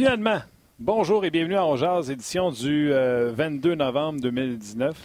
[0.00, 0.40] Finalement,
[0.78, 4.96] bonjour et bienvenue à Ongeaz, édition du 22 novembre 2019.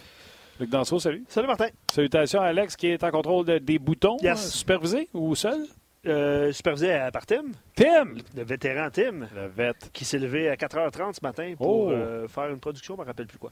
[0.61, 1.25] Luc Danseau, salut.
[1.27, 1.67] Salut Martin.
[1.91, 4.15] Salutations à Alex qui est en contrôle des boutons.
[4.21, 4.53] Yes.
[4.53, 5.65] supervisé ou seul?
[6.07, 7.43] Euh, supervisé par Tim.
[7.75, 8.13] Tim!
[8.37, 9.27] Le vétéran Tim.
[9.35, 9.73] Le vet.
[9.91, 11.91] Qui s'est levé à 4h30 ce matin pour oh.
[11.91, 13.51] euh, faire une production, je ne me rappelle plus quoi.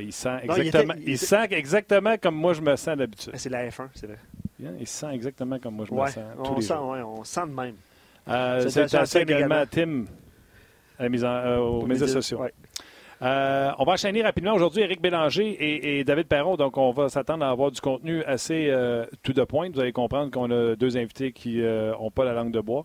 [0.00, 3.32] il sent exactement, il, sent exactement comme moi je me sens d'habitude.
[3.36, 4.18] C'est la F1, c'est vrai.
[4.58, 6.24] Il sent exactement comme moi je me sens.
[6.42, 7.76] Tous on, les sent, ouais, on sent de même.
[8.26, 10.06] Euh, c'est également Tim
[11.00, 12.40] à la mise en, euh, aux médias sociaux.
[13.22, 16.56] Euh, on va enchaîner rapidement aujourd'hui Éric Bélanger et, David Perron.
[16.56, 19.68] Donc, on va s'attendre à avoir du contenu assez euh, tout de point.
[19.70, 22.84] Vous allez comprendre qu'on a deux invités qui n'ont euh, pas la langue de bois.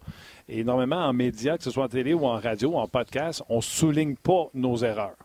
[0.49, 3.44] Et normalement, en médias, que ce soit en télé ou en radio ou en podcast,
[3.47, 5.16] on ne souligne pas nos erreurs.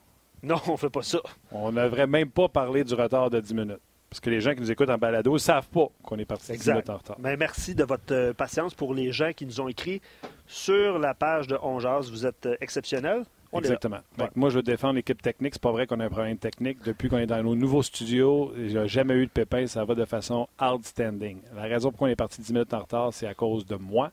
[0.42, 1.18] Non, on ne fait pas ça.
[1.50, 3.80] On ne devrait même pas parler du retard de 10 minutes.
[4.10, 6.52] Parce que les gens qui nous écoutent en balado ne savent pas qu'on est parti
[6.52, 7.16] 10 minutes en retard.
[7.20, 10.02] Mais merci de votre patience pour les gens qui nous ont écrit
[10.46, 12.08] sur la page de Ongeas.
[12.10, 13.22] Vous êtes exceptionnels.
[13.52, 13.98] Exactement.
[14.34, 15.54] Moi, je veux défendre l'équipe technique.
[15.54, 16.78] C'est pas vrai qu'on a un problème technique.
[16.84, 19.66] Depuis qu'on est dans nos nouveaux studios, il n'y a jamais eu de pépin.
[19.66, 21.38] Ça va de façon outstanding.
[21.54, 24.12] La raison pourquoi on est parti 10 minutes en retard, c'est à cause de moi.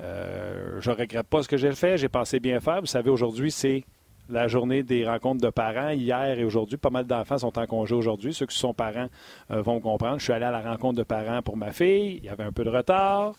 [0.00, 1.98] Euh, je ne regrette pas ce que j'ai fait.
[1.98, 2.80] J'ai pensé bien faire.
[2.80, 3.84] Vous savez, aujourd'hui, c'est
[4.28, 5.90] la journée des rencontres de parents.
[5.90, 8.34] Hier et aujourd'hui, pas mal d'enfants sont en congé aujourd'hui.
[8.34, 9.08] Ceux qui sont parents
[9.50, 10.18] euh, vont comprendre.
[10.18, 12.18] Je suis allé à la rencontre de parents pour ma fille.
[12.18, 13.34] Il y avait un peu de retard.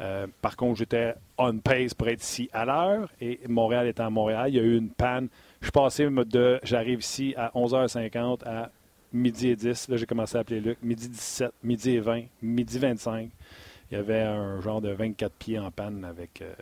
[0.00, 4.10] Euh, par contre, j'étais on pace pour être ici à l'heure et Montréal étant à
[4.10, 5.28] Montréal, il y a eu une panne.
[5.60, 8.70] Je suis passé de j'arrive ici à 11h50 à
[9.12, 9.88] midi et 10.
[9.88, 10.78] Là, j'ai commencé à appeler Luc.
[10.82, 13.30] Midi 17, midi et 20, midi 25.
[13.90, 16.42] Il y avait un genre de 24 pieds en panne avec.
[16.42, 16.52] Euh,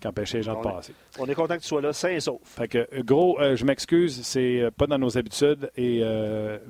[0.00, 0.94] qui empêchait les gens de passer.
[1.18, 2.40] On est content que tu sois là, sain et sauf.
[2.44, 6.02] Fait que, gros, euh, je m'excuse, c'est pas dans nos habitudes et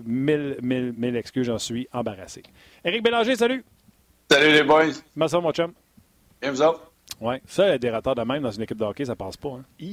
[0.05, 2.43] mille, mille, mille excuses, j'en suis embarrassé.
[2.85, 3.65] Éric Bélanger, salut!
[4.31, 4.93] Salut les boys!
[5.15, 5.73] Comment ça, mon chum?
[6.41, 6.91] Bien, vous autres?
[7.21, 7.37] Oui.
[7.47, 9.59] Ça, des rateurs de même dans une équipe de hockey, ça passe pas.
[9.81, 9.85] Hein?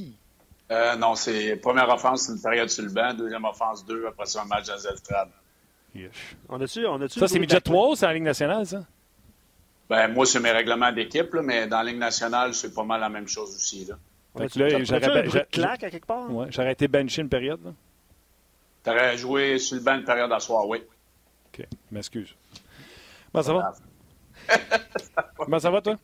[0.70, 3.14] Euh, non, c'est première offense, une période sur le banc.
[3.14, 4.06] Deuxième offense, deux.
[4.06, 5.28] Après ça, un match dans Zeltrad.
[6.48, 8.84] On a-tu, on a ça, c'est midget 3 c'est en Ligue nationale, ça?
[9.88, 13.08] Ben, moi, c'est mes règlements d'équipe, mais dans la Ligue nationale, c'est pas mal la
[13.08, 13.84] même chose aussi.
[13.84, 13.96] Là.
[14.36, 16.30] Fait que là, j'aurais claque à quelque part?
[16.32, 17.74] Ouais, j'aurais été benché une période.
[18.84, 20.82] Tu aurais joué sur le banc une période à soir, oui.
[21.48, 22.34] OK, m'excuse.
[23.32, 23.72] Ben, ça va?
[25.48, 25.96] ben, ça va, toi?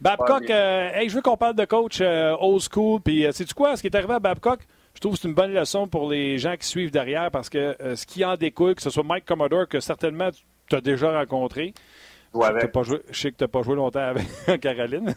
[0.00, 3.00] Babcock, euh, je veux qu'on parle de coach euh, old school.
[3.00, 3.76] Puis, euh, sais-tu quoi?
[3.76, 4.60] Ce qui est arrivé à Babcock,
[4.94, 7.76] je trouve que c'est une bonne leçon pour les gens qui suivent derrière parce que
[7.94, 10.30] ce qui en découle, que ce soit Mike Commodore, que certainement
[10.68, 11.74] tu as déjà rencontré.
[12.34, 14.26] Je, pas joué, je sais que tu n'as pas joué longtemps avec
[14.60, 15.14] Caroline.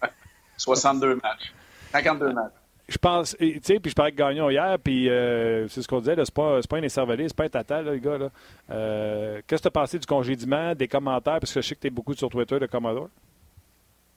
[0.56, 1.52] 62 matchs.
[1.92, 2.52] 52 matchs.
[2.88, 5.06] Je pense, tu sais, puis je parlais de Gagnon hier, puis
[5.68, 7.98] c'est ce qu'on disait, c'est pas, pas un écervelé, c'est pas un tata, là, le
[7.98, 8.16] gars.
[8.16, 8.30] Là.
[9.46, 11.88] Qu'est-ce que tu as pensé du congédiement, des commentaires, parce que je sais que tu
[11.88, 13.08] es beaucoup sur Twitter de Commodore?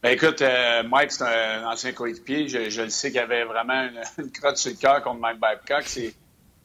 [0.01, 2.47] Ben écoute, euh, Mike, c'est un ancien coéquipier.
[2.47, 5.39] Je, je le sais qu'il y avait vraiment une, crotte sur le cœur contre Mike
[5.39, 5.83] Babcock.
[5.83, 6.13] C'est,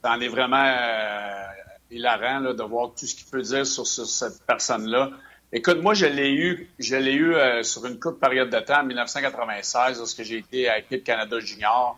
[0.05, 1.43] en est vraiment euh,
[1.91, 5.11] hilarant là, de voir tout ce qu'il peut dire sur, cette personne-là.
[5.57, 8.81] Écoute, moi, je l'ai eu, je l'ai eu euh, sur une courte période de temps,
[8.81, 11.97] en 1996, lorsque j'ai été à l'équipe Canada Junior.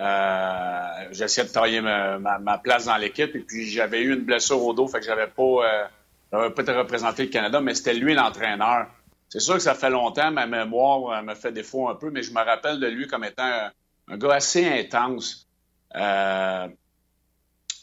[0.00, 4.62] Euh, j'essayais de travailler ma, ma, place dans l'équipe et puis j'avais eu une blessure
[4.62, 5.90] au dos, fait que j'avais pas,
[6.32, 8.86] j'avais pas représenté le Canada, mais c'était lui l'entraîneur.
[9.32, 12.22] C'est sûr que ça fait longtemps, ma mémoire euh, me fait défaut un peu, mais
[12.22, 13.70] je me rappelle de lui comme étant
[14.08, 15.48] un, gars assez intense.
[15.96, 16.68] Euh,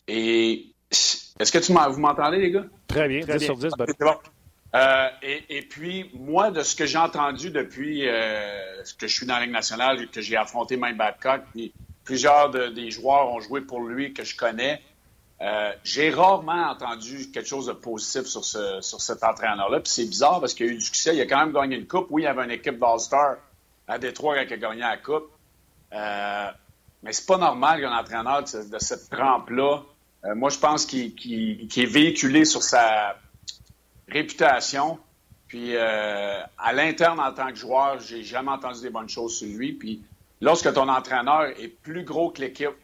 [0.07, 2.65] et est-ce que tu vous m'entendez, les gars?
[2.87, 3.73] Très bien, 10 sur 10.
[4.75, 9.41] Euh, et, puis, moi, de ce que j'ai entendu depuis que je suis dans la
[9.41, 11.73] Ligue nationale, que j'ai affronté même Babcock, puis
[12.03, 14.81] plusieurs des joueurs ont joué pour lui que je connais,
[15.41, 19.79] euh, j'ai rarement entendu quelque chose de positif sur, sur cet entraîneur-là.
[19.79, 21.15] Puis c'est bizarre parce qu'il a eu du succès.
[21.15, 22.07] Il a quand même gagné une coupe.
[22.09, 23.37] Oui, il y avait une équipe d'All-Star
[23.87, 25.29] à Détroit qui a gagné la coupe.
[25.93, 26.51] Euh,
[27.03, 29.81] mais c'est pas normal qu'un entraîneur de, cette trempe-là,
[30.25, 31.13] euh, moi, je pense qu'il
[31.77, 33.15] est véhiculé sur sa
[34.11, 34.99] réputation.
[35.47, 39.47] Puis euh, à l'interne, en tant que joueur, j'ai jamais entendu des bonnes choses sur
[39.47, 39.73] lui.
[39.73, 40.03] Puis
[40.41, 42.75] lorsque ton entraîneur est plus gros que l'équipe,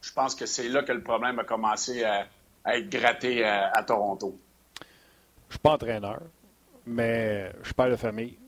[0.00, 2.26] je pense que c'est là que le problème a commencé à,
[2.66, 4.38] être gratté à, Toronto.
[5.48, 6.20] Je suis pas entraîneur,
[6.86, 8.38] mais je suis père de famille.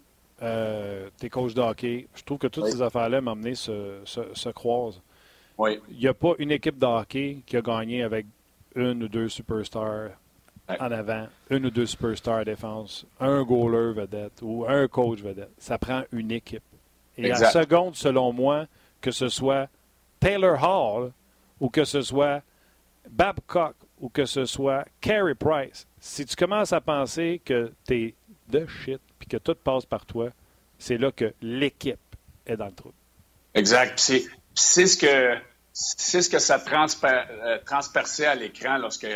[0.42, 2.08] Euh, tu es coach de hockey.
[2.14, 5.02] Je trouve que toutes ces affaires-là m'ont se, se, croisent.
[5.58, 5.80] Oui.
[5.90, 8.26] Il n'y a pas une équipe de hockey qui a gagné avec
[8.74, 10.10] une ou deux superstars
[10.68, 15.50] en avant, une ou deux superstars à défense, un goaler vedette ou un coach vedette.
[15.58, 16.62] Ça prend une équipe.
[17.16, 18.66] Et à seconde, selon moi,
[19.00, 19.68] que ce soit
[20.20, 21.12] Taylor Hall
[21.60, 22.42] ou que ce soit
[23.08, 28.14] Babcock ou que ce soit Carey Price, si tu commences à penser que tu es
[28.48, 30.30] de shit puis que tout passe par toi,
[30.78, 31.98] c'est là que l'équipe
[32.46, 32.92] est dans le trou.
[33.54, 33.98] Exact.
[34.54, 35.38] c'est ce que
[35.72, 36.62] c'est ce que ça
[37.04, 39.06] euh, transperçait à l'écran lorsque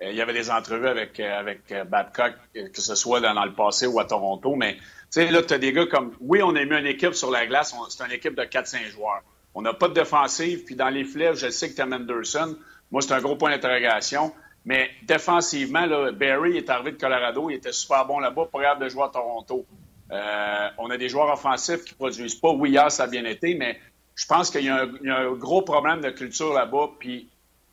[0.00, 3.98] il y avait des entrevues avec, avec Babcock, que ce soit dans, le passé ou
[3.98, 4.54] à Toronto.
[4.54, 6.12] Mais tu sais, là, tu as des gars comme.
[6.20, 9.22] Oui, on a mis une équipe sur la glace, c'est une équipe de 4-5 joueurs.
[9.54, 12.56] On n'a pas de défensive, puis dans les flèches, je sais que tu as Anderson.
[12.90, 14.32] Moi, c'est un gros point d'interrogation.
[14.66, 18.80] Mais défensivement, là, Barry est arrivé de Colorado, il était super bon là-bas, pas grave
[18.80, 19.64] de jouer à Toronto.
[20.10, 22.50] Euh, on a des joueurs offensifs qui produisent pas.
[22.50, 23.78] Oui, hier, ça a bien été, mais
[24.16, 27.28] je pense qu'il y, a un gros problème de culture là-bas, puis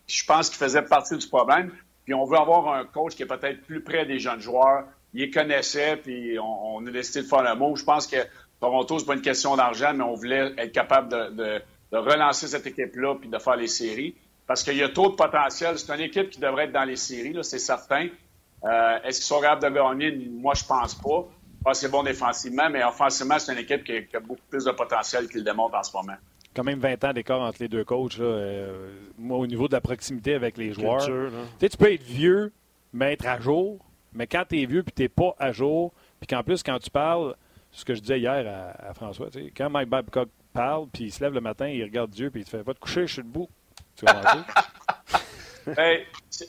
[0.08, 1.72] je pense qu'il faisait partie du problème.
[2.06, 4.86] Puis on veut avoir un coach qui est peut-être plus près des jeunes joueurs.
[5.14, 7.76] Il les connaissait, puis on, a décidé de faire le mot.
[7.76, 8.18] Je pense que
[8.60, 11.62] Toronto, c'est pas une question d'argent, mais on voulait être capable de,
[11.92, 14.16] relancer cette équipe-là puis de faire les séries
[14.48, 15.78] parce qu'il y a trop de potentiel.
[15.78, 18.08] C'est une équipe qui devrait être dans les séries, c'est certain.
[18.66, 20.30] Euh, est-ce qu'ils sont capables de gagner?
[20.32, 21.28] Moi, je pense pas.
[21.64, 25.30] Pas c'est bon défensivement, mais offensivement, c'est une équipe qui a, beaucoup plus de potentiel
[25.30, 26.18] qu'il démontre en ce moment.
[26.56, 28.20] Quand même 20 ans d'écart entre les deux coachs.
[28.20, 31.08] Euh, moi, au niveau de la proximité avec les joueurs,
[31.60, 32.52] tu peux être vieux,
[32.94, 33.80] mais être à jour.
[34.14, 36.78] Mais quand tu es vieux et tu n'es pas à jour, puis qu'en plus, quand
[36.80, 37.36] tu parles,
[37.72, 41.34] ce que je disais hier à, François, quand Mike Babcock parle, puis il se lève
[41.34, 43.50] le matin, il regarde Dieu, puis il te fait Va te coucher, je suis debout.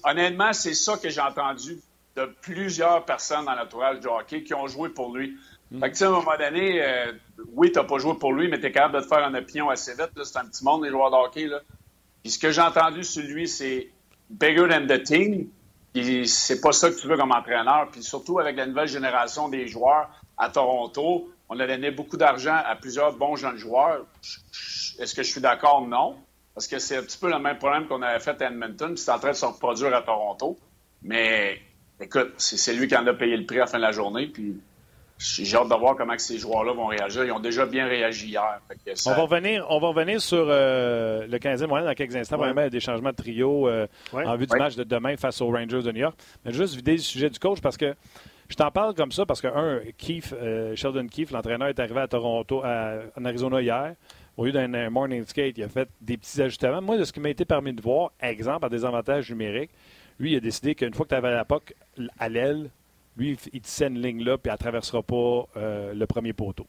[0.04, 1.80] honnêtement, c'est ça que j'ai entendu
[2.16, 5.36] de plusieurs personnes dans l'entourage du hockey qui ont joué pour lui.
[5.70, 5.80] Mm.
[5.80, 7.12] Fait que, à un moment donné, euh,
[7.54, 9.36] oui, tu n'as pas joué pour lui, mais tu es capable de te faire une
[9.36, 10.10] opinion assez vite.
[10.22, 11.46] C'est un petit monde, les joueurs de hockey.
[11.46, 11.60] Là.
[12.22, 13.90] Puis ce que j'ai entendu sur lui, c'est
[14.30, 15.48] bigger than the team.
[16.26, 17.88] c'est pas ça que tu veux comme entraîneur.
[17.90, 22.56] Puis surtout avec la nouvelle génération des joueurs à Toronto, on a donné beaucoup d'argent
[22.64, 24.06] à plusieurs bons jeunes joueurs.
[24.98, 25.86] Est-ce que je suis d'accord?
[25.86, 26.16] Non.
[26.54, 28.98] Parce que c'est un petit peu le même problème qu'on avait fait à Edmonton, puis
[28.98, 30.56] c'est en train de se reproduire à Toronto.
[31.02, 31.60] Mais
[32.00, 34.28] écoute, c'est lui qui en a payé le prix à la fin de la journée,
[34.28, 34.60] puis
[35.18, 37.24] j'ai hâte de voir comment ces joueurs-là vont réagir.
[37.24, 38.60] Ils ont déjà bien réagi hier.
[39.06, 42.38] On, va revenir, on va revenir sur euh, le 15e moyen dans quelques instants.
[42.38, 42.70] Ouais.
[42.70, 45.92] des changements de trio euh, en vue du match de demain face aux Rangers de
[45.92, 46.16] New York.
[46.44, 47.94] Mais juste vider le sujet du coach parce que
[48.48, 52.00] je t'en parle comme ça parce que, un, Keith, euh, Sheldon Keefe, l'entraîneur, est arrivé
[52.00, 53.94] à Toronto, en Arizona hier
[54.36, 56.82] au lieu d'un morning skate, il a fait des petits ajustements.
[56.82, 59.70] Moi, de ce qui m'a été permis de voir, exemple, à des avantages numériques,
[60.18, 61.74] lui, il a décidé qu'une fois que tu avais la POC
[62.18, 62.70] à l'aile,
[63.16, 66.66] lui, il tissait une ligne là, puis elle ne traversera pas euh, le premier poteau.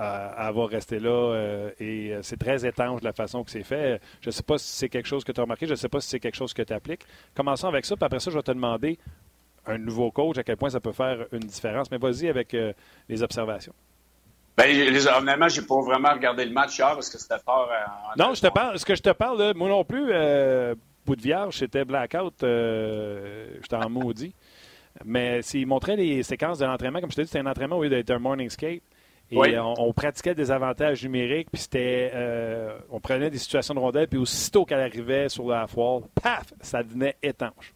[0.00, 4.00] Euh, elle va rester là euh, et c'est très étanche la façon que c'est fait.
[4.20, 5.88] Je ne sais pas si c'est quelque chose que tu as remarqué, je ne sais
[5.88, 7.02] pas si c'est quelque chose que tu appliques.
[7.34, 8.98] Commençons avec ça, puis après ça, je vais te demander
[9.66, 11.90] un nouveau coach, à quel point ça peut faire une différence.
[11.90, 12.56] Mais vas-y avec
[13.08, 13.74] les observations.
[14.56, 17.68] Ben, les, honnêtement, j'ai pas vraiment regardé le match hier parce que c'était fort.
[18.16, 20.06] Non, je te parle, ce que je te parle, moi non plus,
[21.04, 24.34] bout de vierge, c'était blackout, j'étais en maudit.
[25.04, 27.82] Mais s'il montrait les séquences de l'entraînement, comme je t'ai dit, c'était un entraînement au
[27.82, 28.82] lieu d'être un morning skate.
[29.30, 32.10] Et on, pratiquait des avantages numériques, puis c'était,
[32.88, 36.82] on prenait des situations de rondelles, puis aussitôt qu'elle arrivait sur la foire, paf, ça
[36.82, 37.74] devenait étanche.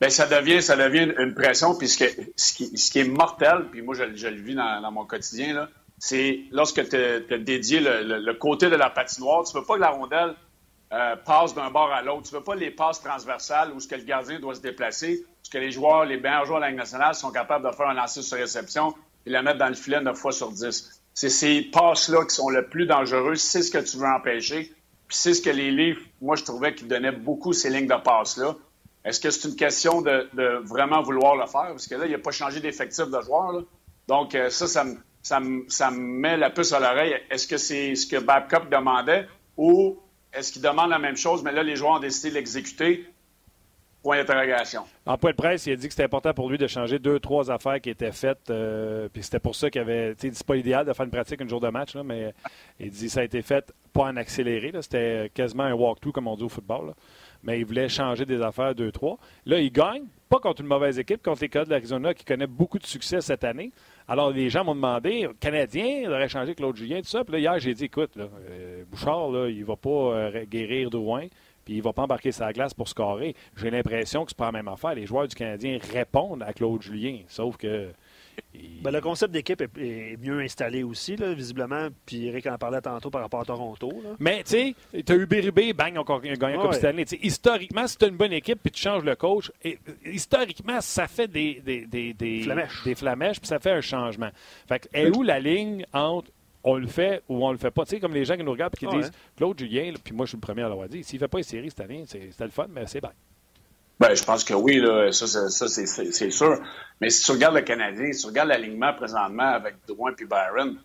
[0.00, 1.98] Bien, ça devient, ça devient une pression, puis ce,
[2.54, 5.68] qui, est mortel, puis moi je, le vis dans, dans mon quotidien, là,
[6.04, 9.80] c'est lorsque tu as dédié le, côté de la patinoire, tu ne veux pas que
[9.80, 10.34] la rondelle
[10.92, 12.28] euh, passe d'un bord à l'autre.
[12.28, 15.24] Tu ne veux pas les passes transversales où ce que le gardien doit se déplacer,
[15.42, 17.88] ce que les joueurs, les meilleurs joueurs de la Ligue nationale sont capables de faire
[17.88, 18.94] un lancer sur réception
[19.26, 21.02] et la mettre dans le filet 9 fois sur 10.
[21.14, 23.40] C'est ces passes-là qui sont le plus dangereuses.
[23.40, 24.72] C'est ce que tu veux empêcher.
[25.08, 28.02] Puis c'est ce que les livres, moi, je trouvais qu'ils donnaient beaucoup ces lignes de
[28.02, 28.54] passes-là.
[29.04, 30.30] Est-ce que c'est une question de,
[30.64, 31.68] vraiment vouloir le faire?
[31.70, 33.62] Parce que là, il n'y a pas changé d'effectif de joueurs.
[34.08, 37.16] Donc, euh, ça, ça me ça me, met la puce à l'oreille.
[37.30, 39.98] Est-ce que c'est ce que Babcock demandait ou
[40.32, 43.06] est-ce qu'il demande la même chose, mais là, les joueurs ont décidé de l'exécuter?
[44.02, 44.82] Point d'interrogation.
[45.06, 47.20] En point de presse, il a dit que c'était important pour lui de changer deux,
[47.20, 48.50] trois affaires qui étaient faites.
[48.50, 50.14] Euh, puis c'était pour ça qu'il avait.
[50.18, 52.34] C'est pas idéal de faire une pratique un jour de match, mais
[52.80, 54.72] il dit que ça a été fait pas en accéléré.
[54.80, 56.94] C'était quasiment un walk-through, comme on dit au football.
[57.44, 59.18] Mais il voulait changer des affaires deux, trois.
[59.46, 62.46] Là, il gagne, pas contre une mauvaise équipe, contre les Coyotes de l'Arizona qui connaît
[62.46, 63.72] beaucoup de succès cette année.
[64.08, 67.24] Alors, les gens m'ont demandé, Canadien, il aurait changé Claude Julien, tout ça.
[67.24, 70.96] Puis là, hier, j'ai dit, écoute, euh, Bouchard, là, il va pas euh, guérir de
[70.96, 71.26] loin,
[71.64, 73.34] puis il va pas embarquer sa glace pour scorer.
[73.56, 74.94] J'ai l'impression que c'est pas la même affaire.
[74.94, 77.92] Les joueurs du Canadien répondent à Claude Julien, sauf que
[78.82, 81.88] ben, le concept d'équipe est, mieux installé aussi, là, visiblement.
[82.04, 83.90] Puis Eric en parlait tantôt par rapport à Toronto.
[84.18, 87.04] Mais tu sais, tu as eu Bérubé, bang, on a gagné comme Stanley.
[87.22, 91.06] historiquement, si tu as une bonne équipe puis tu changes le coach, et, historiquement, ça
[91.06, 92.84] fait des, des, des, des flamèches.
[92.84, 94.30] Des flamèches puis ça fait un changement.
[94.68, 96.30] Fait que, est où la ligne entre
[96.64, 97.84] on le fait ou on le fait pas.
[97.84, 100.26] Tu sais, comme les gens qui nous regardent et qui disent Claude Julien, puis moi
[100.26, 102.44] je suis le premier à l'avoir dit, s'il fait pas une série cette année, c'était
[102.44, 103.12] le fun, mais c'est bien.
[104.00, 106.58] Ben, je pense que oui, là, ça, ça c'est sûr.
[107.00, 110.78] Mais si tu regardes le Canadien, si tu regardes l'alignement présentement avec Drouin et Byron,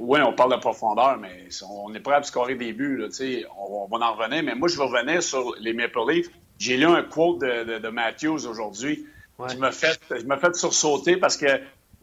[0.00, 2.96] oui, on parle de profondeur, mais on est prêt à scorer des buts.
[2.96, 3.08] Là,
[3.56, 4.42] on, on va en revenir.
[4.42, 6.28] Mais moi, je vais revenir sur les Maple Leafs.
[6.58, 9.06] J'ai lu un quote de, de, Matthews aujourd'hui
[9.48, 11.46] qui m'a fait, fait sursauter parce que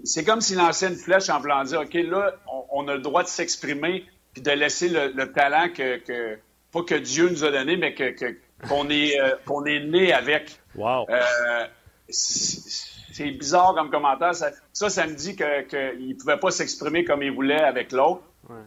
[0.04, 2.34] c'est comme s'il lançait une flèche en voulant dire OK, là,
[2.72, 6.38] on, a le droit de s'exprimer puis de laisser le, talent que,
[6.72, 10.60] pas que Dieu nous a donné, mais que, qu'on est, euh, qu'on est né avec.
[10.76, 11.08] Wow.
[11.10, 11.66] Euh,
[12.10, 14.36] c'est bizarre comme commentaire.
[14.36, 18.22] Ça, ça, me dit qu'il ne pouvait pas s'exprimer comme il voulait avec l'autre.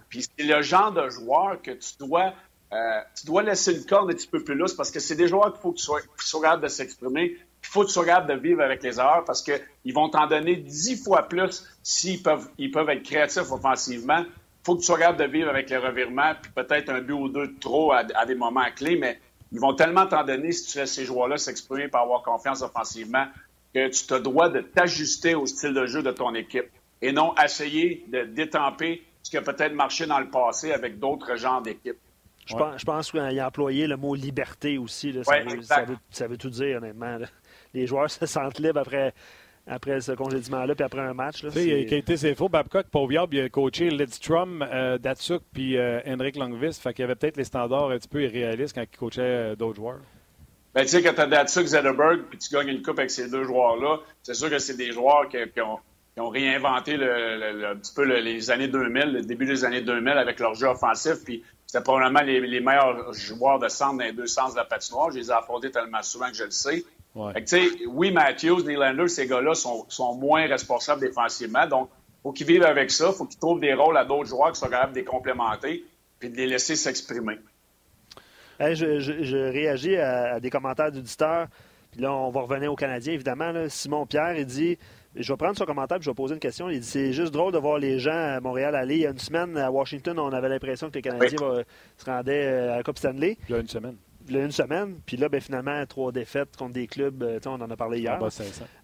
[0.08, 2.32] Puis c'est le genre de joueur que tu dois,
[2.72, 5.28] euh, tu dois laisser une corde un petit peu plus lousse parce que c'est des
[5.28, 6.00] joueurs qu'il faut que tu sois,
[6.42, 7.36] capable de s'exprimer.
[7.64, 10.26] Il faut que tu sois capable de vivre avec les erreurs parce qu'ils vont t'en
[10.26, 14.18] donner dix fois plus s'ils peuvent, ils peuvent être créatifs offensivement.
[14.18, 17.14] Il faut que tu sois capable de vivre avec les revirements, puis peut-être un but
[17.14, 19.18] ou deux de trop à, des moments clés, mais
[19.50, 23.26] ils vont tellement t'en donner si tu laisses ces joueurs-là s'exprimer pour avoir confiance offensivement
[23.74, 26.70] que tu te dois de t'ajuster au style de jeu de ton équipe
[27.02, 31.36] et non essayer de détamper ce qui a peut-être marché dans le passé avec d'autres
[31.36, 31.98] genres d'équipes.
[32.46, 35.14] Je, pense, qu'il a employé le mot liberté aussi.
[36.10, 37.18] ça, veut, tout dire, honnêtement.
[37.72, 39.14] Les joueurs se sentent libres après,
[39.66, 41.42] après ce congédiement-là, puis après un match.
[41.42, 42.48] Là, il a été c'est faux.
[42.48, 46.78] Babcock, pour il a coaché Lidstrom, euh, Datsuk, puis euh, Henrik Longvis.
[46.80, 49.56] Fait qu'il y avait peut-être les standards un petit peu irréalistes quand il coachait euh,
[49.56, 50.00] d'autres joueurs.
[50.74, 53.30] Ben, tu sais, quand tu as Datsuk, Zetterberg, puis tu gagnes une coupe avec ces
[53.30, 58.02] deux joueurs-là, c'est sûr que c'est des joueurs qui, ont, réinventé le, un petit peu
[58.02, 61.24] les années 2000, le début des années 2000 avec leur jeu offensif.
[61.24, 61.44] Puis
[61.74, 65.10] c'était probablement les, meilleurs joueurs de centre dans les deux sens de la patinoire.
[65.10, 66.84] Je les ai affrontés tellement souvent que je le sais.
[67.16, 67.34] Ouais.
[67.34, 71.66] tu sais, oui, Matthews, Nylander, ces gars-là sont, sont, moins responsables défensivement.
[71.66, 71.90] Donc,
[72.22, 73.10] faut qu'ils vivent avec ça.
[73.10, 75.84] faut qu'ils trouvent des rôles à d'autres joueurs qui sont capables de les complémenter
[76.20, 77.38] puis de les laisser s'exprimer
[78.60, 81.48] je, réagis à, des commentaires d'auditeurs.
[81.90, 83.52] Puis là, on va revenir aux Canadiens, évidemment.
[83.68, 84.78] Simon Pierre, il dit
[85.16, 86.68] Je vais prendre son commentaire et je vais poser une question.
[86.68, 88.96] Il dit C'est juste drôle de voir les gens à Montréal aller.
[88.96, 91.62] Il y a une semaine, à Washington, on avait l'impression que les Canadiens
[91.96, 93.36] se rendaient euh, à la Coupe Stanley.
[93.48, 93.96] Il y a une semaine.
[94.28, 94.96] Il y a une semaine.
[95.04, 97.22] Puis là, ben, finalement, trois défaites contre des clubs.
[97.22, 98.18] Euh, on en a parlé hier.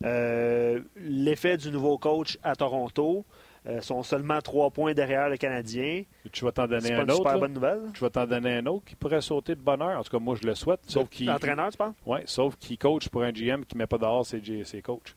[0.05, 3.25] Euh, l'effet du nouveau coach à Toronto.
[3.67, 6.05] Euh, sont seulement trois points derrière le Canadien.
[6.33, 7.17] Tu vas t'en donner un autre.
[7.17, 7.81] super bonne nouvelle.
[7.93, 9.99] Tu vas t'en donner un autre qui pourrait sauter de bonheur.
[9.99, 10.81] En tout cas, moi, je le souhaite.
[10.87, 11.95] Sauf L'entraîneur, tu penses?
[12.07, 15.15] Oui, sauf qu'il coach pour un GM qui ne met pas dehors ses, ses coachs.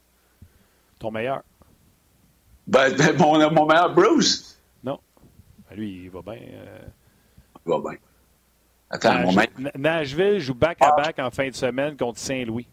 [1.03, 1.41] Ton meilleur?
[2.65, 4.57] Ben, ben mon, mon, meilleur, Bruce.
[4.81, 4.97] Non.
[5.69, 6.39] Ben, lui, il va bien.
[6.41, 6.79] Euh...
[7.65, 7.97] Il va bien.
[8.89, 9.71] Attends, mon meilleur.
[9.75, 12.69] Nashville joue back-à-back en fin de semaine contre Saint-Louis.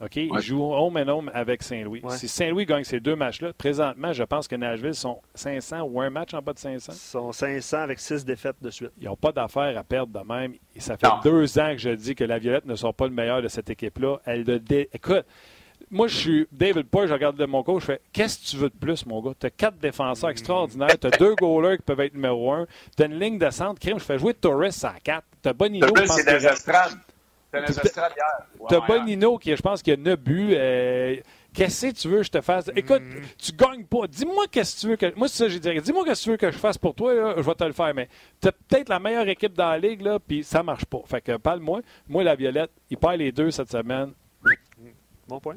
[0.00, 0.14] OK?
[0.14, 2.02] Ils jouent home and home avec Saint-Louis.
[2.10, 6.10] Si Saint-Louis gagne ces deux matchs-là, présentement, je pense que Nashville sont 500 ou un
[6.10, 6.92] match en bas de 500.
[6.92, 8.92] Ils sont 500 avec six défaites de suite.
[9.00, 10.54] Ils n'ont pas d'affaires à perdre de même.
[10.76, 13.12] Et ça fait deux ans que je dis que la Violette ne sort pas le
[13.12, 14.20] meilleur de cette équipe-là.
[14.24, 14.60] Elle de
[14.92, 15.26] Écoute,
[15.92, 18.56] moi, je suis David Poy, je regarde de mon coach, je fais Qu'est-ce que tu
[18.56, 19.32] veux de plus, mon gars?
[19.38, 20.32] Tu as quatre défenseurs mm.
[20.32, 23.50] extraordinaires, tu as deux goalers qui peuvent être numéro un, tu as une ligne de
[23.50, 25.86] centre, crime, je fais jouer Torres à quatre, tu as Bonino.
[25.86, 26.98] Torres, c'est des estrades.
[28.68, 30.54] T'as Bonino qui, je pense, qui a 9 buts.
[30.54, 31.16] Euh,
[31.52, 32.70] qu'est-ce que tu veux que je te fasse?
[32.74, 33.20] Écoute, mm.
[33.36, 34.06] tu gagnes pas.
[34.08, 35.14] Dis-moi qu'est-ce que tu veux que.
[35.14, 35.78] Moi, c'est ça, je dirais.
[35.82, 37.92] Dis-moi qu'est-ce que tu veux que je fasse pour toi, je vais te le faire.
[37.94, 38.08] Mais
[38.40, 41.02] tu as peut-être la meilleure équipe dans la ligue, là, puis ça marche pas.
[41.04, 41.82] Fait que parle-moi.
[42.08, 44.12] Moi, la Violette, il perd les deux cette semaine.
[45.28, 45.56] Bon point.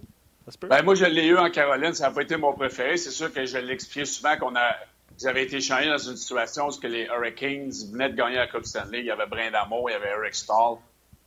[0.62, 1.94] Ben, moi, je l'ai eu en Caroline.
[1.94, 2.98] Ça n'a pas été mon préféré.
[2.98, 4.76] C'est sûr que je l'ai expliqué souvent qu'on a.
[5.24, 9.00] Avez été changés dans une situation où les Hurricanes venaient de gagner la Coupe Stanley.
[9.00, 10.76] Il y avait Brin d'Amour, il y avait Eric Stahl.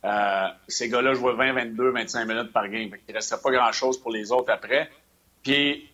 [0.05, 2.91] Euh, ces gars-là jouaient 20, 22, 25 minutes par game.
[3.07, 4.91] Il ne restait pas grand-chose pour les autres après.
[5.43, 5.89] Puis,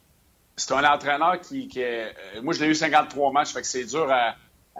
[0.55, 2.13] c'est un entraîneur qui, est...
[2.36, 4.36] Euh, moi, je l'ai eu 53 matchs, fait que c'est dur à,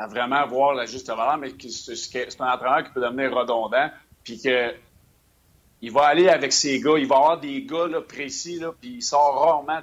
[0.08, 3.90] vraiment voir la juste valeur, mais c'est un entraîneur qui peut devenir redondant,
[4.24, 4.74] puis que
[5.82, 9.02] il va aller avec ses gars, il va avoir des gars précis, là, puis il
[9.04, 9.82] sort rarement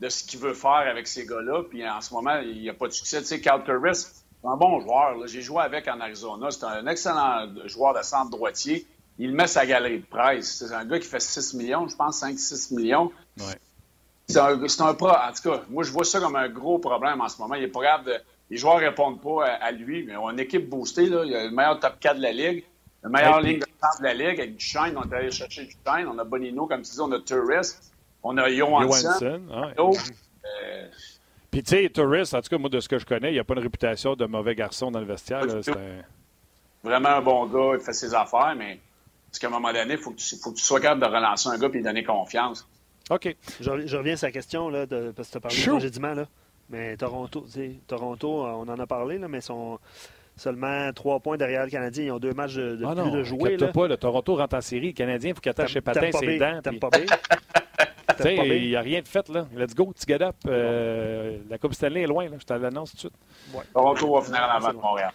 [0.00, 2.74] de, ce qu'il veut faire avec ces gars-là, puis en ce moment, il n'y a
[2.74, 3.20] pas de succès.
[3.20, 3.62] Tu sais, Cal
[4.48, 5.26] un bon joueur.
[5.26, 6.50] J'ai joué avec en Arizona.
[6.50, 8.86] C'est un excellent joueur de centre droitier.
[9.18, 10.56] Il met sa galerie de presse.
[10.58, 13.10] C'est un gars qui fait 6 millions, je pense 5-6 millions.
[14.28, 15.08] C'est un, un pro.
[15.08, 17.54] En tout cas, moi, je vois ça comme un gros problème en ce moment.
[17.54, 18.14] Il est pas grave de.
[18.48, 21.06] Les joueurs répondent pas à, lui, mais on a une équipe boostée.
[21.06, 21.24] Là.
[21.24, 22.64] Il y a le meilleur top 4 de la Ligue,
[23.02, 24.96] le meilleur ligne de centre de la Ligue avec Duchesne.
[24.96, 26.08] On est allé chercher Duchesne.
[26.08, 27.92] On a Bonino, comme tu dis, on a Tourist.
[28.22, 29.40] On a Johansson.
[29.76, 29.92] Johansson
[31.56, 33.38] puis, tu sais, Tourist, en tout cas, moi, de ce que je connais, il n'y
[33.38, 35.42] a pas une réputation de mauvais garçon dans le vestiaire.
[36.84, 38.78] Vraiment un bon gars, il fait ses affaires, mais
[39.30, 41.68] parce qu'à un moment donné, il faut, que tu sois capable de relancer un gars
[41.68, 42.68] et lui donner confiance.
[43.08, 43.34] OK.
[43.60, 46.26] Je, reviens à sa question, là, de, parce que tu as parlé de congédiement, là.
[46.68, 47.46] Mais Toronto,
[47.86, 49.78] Toronto, euh, on en a parlé, là, mais sont
[50.36, 52.04] seulement trois points derrière le Canadien.
[52.04, 53.56] Ils ont deux matchs de, ah plus de jouer.
[53.56, 54.88] pas, le Toronto rentre en série.
[54.88, 56.60] Le Canadien, il faut qu'il attache ses patins, ses dents.
[56.62, 57.06] T'aimes pas bien?
[58.24, 59.46] Il n'y a rien de fait, là.
[59.54, 60.36] Let's go, petit get up.
[60.46, 62.36] Euh, la Coupe Stanley est loin, là.
[62.38, 63.12] Je te l'annonce tout de suite.
[63.52, 63.64] Ouais.
[63.74, 65.12] Toronto va finir en avant de Montréal.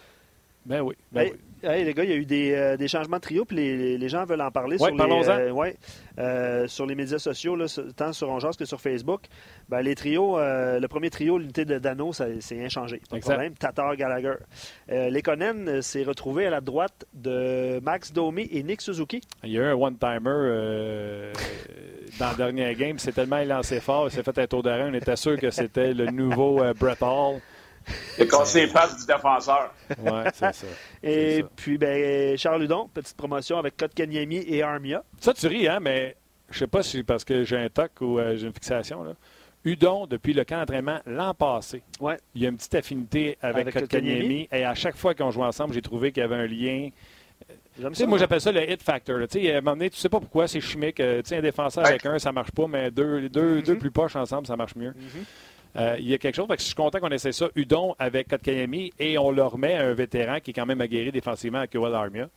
[0.64, 0.94] Ben oui.
[1.10, 1.38] Ben oui.
[1.64, 3.96] Hey, les gars, il y a eu des, euh, des changements de trio, puis les,
[3.96, 5.76] les, gens veulent en parler sur, les, euh, ouais,
[6.18, 9.22] euh, sur les médias sociaux, là, tant sur Ongeance que sur Facebook.
[9.68, 13.00] Ben, les trios, le premier trio, l'unité de Dano, c'est inchangé.
[13.08, 13.54] Pas de problème.
[13.54, 14.34] Tatar Gallagher.
[14.88, 19.20] Lekonen s'est retrouvé à la droite de Max Domi et Nick Suzuki.
[19.44, 21.30] Il y a eu un one-timer
[22.18, 22.98] dans le dernier game.
[22.98, 24.88] C'est tellement lancé fort, il s'est fait un tour d'arrêt.
[24.90, 27.40] On était sûr que c'était le nouveau Brett Hall.
[28.16, 29.72] C'est cassé les pattes du défenseur.
[29.98, 30.66] Oui, c'est ça.
[31.02, 35.04] Et puis, ben, Charles Hudon, petite promotion avec Kotkaniemi et Armia.
[35.20, 36.16] Ça, tu ris, hein, mais
[36.50, 39.04] je sais pas si c'est parce que j'ai un toc ou euh, j'ai une fixation.
[39.04, 39.12] Là.
[39.64, 42.16] Udon, depuis le camp d'entraînement l'an passé, ouais.
[42.34, 44.48] il y a une petite affinité avec, avec Kotkaniemi.
[44.50, 46.88] Et à chaque fois qu'on joue ensemble, j'ai trouvé qu'il y avait un lien.
[47.94, 49.18] Tu moi, j'appelle ça le hit factor.
[49.28, 51.00] Tu sais, à un moment donné, tu sais pas pourquoi, c'est chimique.
[51.00, 53.64] Euh, tu sais, un défenseur avec un, ça marche pas, mais deux, deux, mm-hmm.
[53.64, 54.90] deux plus poches ensemble, ça marche mieux.
[54.90, 55.24] Mm-hmm.
[55.76, 56.46] Euh, il y a quelque chose.
[56.50, 57.48] je suis content qu'on essaie ça.
[57.54, 61.58] Udon avec Kotkaniemi et on leur met un vétéran qui est quand même aguerri défensivement
[61.58, 62.28] avec Yoel Armia.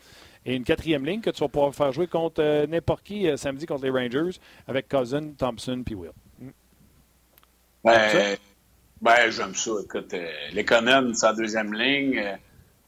[0.45, 3.35] Et une quatrième ligne que tu vas pouvoir faire jouer contre euh, n'importe qui euh,
[3.35, 6.11] samedi contre les Rangers avec Cousin, Thompson puis Will.
[6.39, 6.49] Mm.
[7.83, 8.37] Ben,
[9.01, 9.71] ben j'aime ça.
[9.83, 10.71] Écoute, c'est
[11.23, 12.37] la deuxième ligne.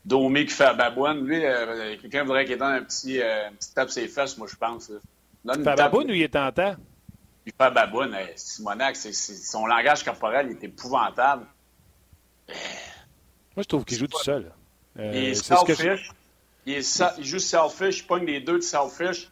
[0.06, 1.42] Domi qui fait à Babouane, lui,
[2.02, 3.20] quelqu'un voudrait qu'il donne un petit,
[3.60, 4.90] petit tape ses fesses, moi, je pense.
[5.44, 6.76] Babouane, lui, il est tentant.
[6.78, 6.97] Il
[7.52, 8.16] fait baboune.
[8.36, 11.46] Simonac, son langage corporel est épouvantable.
[12.48, 14.52] Moi, je trouve qu'il joue tout seul.
[15.00, 16.12] Euh, il est selfish.
[16.66, 16.84] il,
[17.26, 18.00] joue selfish.
[18.00, 19.30] Il pogne les deux de selfish.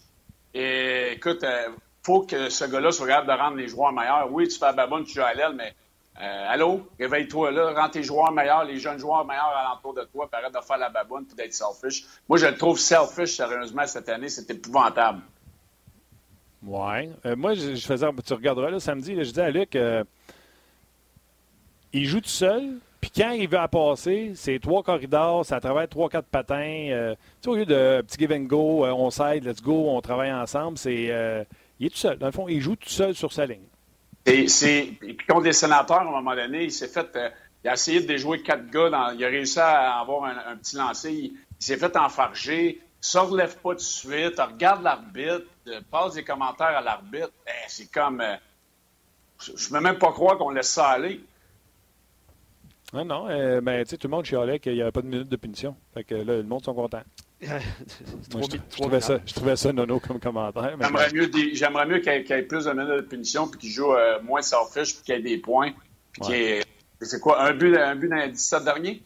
[0.54, 1.70] Et écoute, il euh,
[2.04, 4.32] faut que ce gars-là soit capable de rendre les joueurs meilleurs.
[4.32, 5.76] Oui, tu fais baboune, tu joues à l'aile, mais
[6.22, 10.30] euh, allô, réveille-toi là, rends tes joueurs meilleurs, les jeunes joueurs meilleurs alentour de toi,
[10.32, 12.06] puis arrête de faire la baboune et d'être selfish.
[12.30, 15.22] Moi, je le trouve selfish, sérieusement, cette année, c'est épouvantable.
[16.66, 17.10] Oui.
[17.26, 18.08] Euh, moi, je, faisais.
[18.26, 20.04] Tu regarderas là samedi, je disais à Luc, euh,
[21.94, 25.88] il joue tout seul, puis quand il veut à passer, c'est trois corridors, ça travaille
[25.88, 26.88] trois, quatre patins.
[26.90, 30.02] Euh, tu sais, au lieu de petit give and go, on s'aide, let's go, on
[30.02, 31.46] travaille ensemble, c'est.
[31.80, 32.18] il est tout seul.
[32.18, 33.68] Dans le fond, il joue tout seul sur sa ligne.
[34.26, 37.08] Et, et puis contre les sénateurs, à un moment donné, il s'est fait.
[37.64, 38.90] il a essayé de déjouer quatre gars.
[38.90, 41.12] Dans, il a réussi à avoir un, petit lancer.
[41.12, 42.82] Il, il s'est fait enfarger.
[43.06, 44.40] Se relève pas tout de suite.
[44.40, 45.46] Regarde l'arbitre
[45.92, 48.20] passe des commentaires à l'arbitre, ben, c'est comme.
[48.20, 48.36] Euh,
[49.40, 51.22] je ne peux même pas croire qu'on laisse ça aller.
[52.94, 55.08] Non, non, euh, mais tu sais, tout le monde chialait qu'il n'y avait pas de
[55.08, 55.76] minute de punition.
[55.94, 57.04] Fait que là, le monde sont contents.
[57.42, 60.76] je, trouvais ça, je trouvais ça nono comme commentaire.
[60.82, 63.94] J'aimerais mieux, j'aimerais mieux qu'il y, ait plus de minutes de punition puis qu'il joue
[63.94, 65.74] euh, moins selfish puis qu'il y ait des points.
[66.22, 69.04] C'est quoi, un but, un but dans les 17 derniers?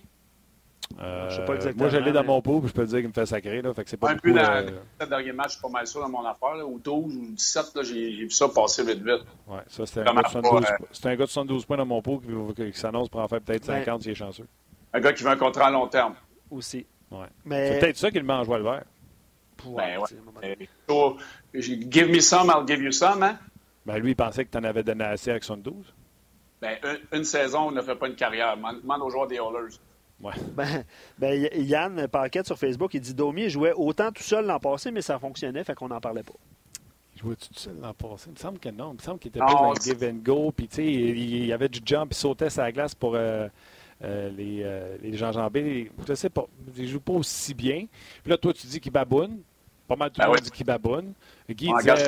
[0.99, 2.99] Euh, sais pas exactement, moi, je l'ai dans mon pot, puis je peux te dire
[2.99, 3.61] qu'il me fait sacrer.
[3.61, 4.69] Là, fait que c'est pas un peu dans euh...
[4.99, 6.55] le dernier match, je suis pas mal sûr dans mon affaire.
[6.55, 9.21] Là, ou 12 ou 17, j'ai vu ça passer vite vite.
[9.47, 12.21] Ouais, ça, c'était un, un, gars de 72 points dans mon pot
[12.55, 14.47] qui, qui s'annonce pour en faire peut-être 50 s'il est chanceux.
[14.91, 16.15] Un gars qui veut un contrat à long terme.
[16.49, 16.85] Aussi.
[17.11, 17.27] Ouais.
[17.45, 17.73] Mais...
[17.73, 18.83] C'est peut-être ça qu'il met en joie le vert.
[19.65, 20.69] Ben, ouais.
[21.53, 23.37] give me some, I'll give you some, hein?
[23.85, 25.93] Ben, lui, il pensait que tu en avais donné assez avec 72.
[26.61, 28.55] Ben, une, une saison ne fait pas une carrière.
[28.57, 29.75] Demande aux joueurs des Oilers.
[30.55, 30.83] Ben,
[31.17, 35.01] ben, Yann Paquette sur Facebook, il dit Domi jouait autant tout seul l'an passé, mais
[35.01, 36.33] ça fonctionnait, fait qu'on n'en parlait pas.
[37.15, 38.25] Il jouait tout seul l'an passé?
[38.27, 38.91] Il me semble que non.
[38.91, 40.51] Il me semble qu'il était pas dans le give and go.
[40.51, 43.47] Puis, tu sais, il, y avait du jump, il sautait sa glace pour euh,
[44.03, 45.91] euh, les, euh, les gens jambés.
[46.07, 46.45] Je sais pas.
[46.77, 47.85] Il joue pas aussi bien.
[48.23, 49.39] Puis là, toi, tu dis qu'il baboune.
[49.87, 51.13] Pas mal tout le ben monde dit qu'il baboune.
[51.49, 52.07] Guy disait,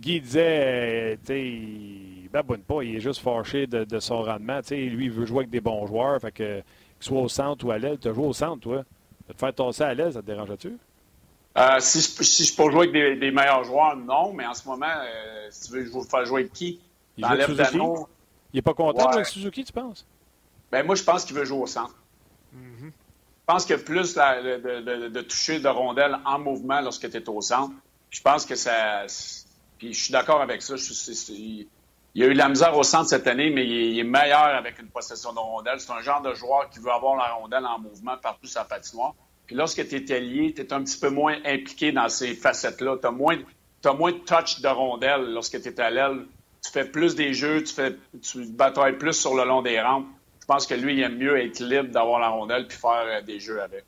[0.00, 2.82] Guy disait, tu sais, il baboune pas.
[2.82, 4.60] Il est juste fâché de, de son rendement.
[4.62, 6.20] Tu sais, lui, il veut jouer avec des bons joueurs.
[6.20, 6.62] Fait que
[7.04, 7.98] soit au centre ou à l'aile.
[7.98, 8.84] Tu as joué au centre, toi.
[9.28, 10.76] De te faire tasser à l'aile, ça te dérange-tu?
[11.56, 14.32] Euh, si, je, si je peux jouer avec des, meilleurs joueurs, non.
[14.32, 16.80] Mais en ce moment, euh, si tu veux je faire jouer avec qui?
[17.16, 20.06] Il, Il n'est pas content avec Suzuki, tu penses?
[20.72, 21.94] Ben, moi, je pense qu'il veut jouer au centre.
[22.54, 22.90] Mm-hmm.
[22.90, 27.28] Je pense qu'il y a plus de, toucher de rondelles en mouvement lorsque tu es
[27.28, 27.74] au centre.
[28.10, 29.06] Je pense que ça.
[29.78, 30.76] Puis je suis d'accord avec ça.
[30.76, 31.64] Je,
[32.14, 34.86] il a eu la misère au centre cette année, mais il est, meilleur avec une
[34.88, 35.80] possession de rondelle.
[35.80, 39.14] C'est un genre de joueur qui veut avoir la rondelle en mouvement partout sa patinoire.
[39.46, 42.98] Puis lorsque tu es allié, tu es un petit peu moins impliqué dans ces facettes-là.
[43.00, 46.26] Tu as, moins de touch de rondelle lorsque tu es à l'aile.
[46.64, 50.06] Tu fais plus des jeux, tu, fais, tu batailles plus sur le long des rampes.
[50.40, 53.22] Je pense que lui, il aime mieux être libre d'avoir la rondelle puis faire euh,
[53.22, 53.84] des jeux avec.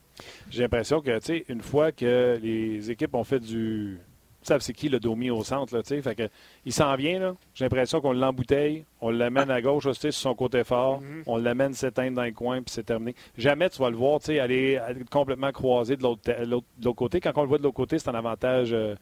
[0.51, 4.01] J'ai l'impression que, tu sais, une fois que les équipes ont fait du
[4.47, 5.77] savent c'est qui le Domi au centre.
[5.77, 6.29] Là, fait que,
[6.65, 7.37] il s'en vient.
[7.55, 11.23] J'ai l'impression qu'on l'embouteille, on l'amène à gauche sur son côté fort, mm-hmm.
[11.27, 13.15] on l'amène s'éteindre dans le coin, puis c'est terminé.
[13.37, 17.21] Jamais tu vas le voir aller, aller complètement croisé de l'autre côté.
[17.21, 18.95] Quand on le voit de l'autre côté, c'est un avantage euh,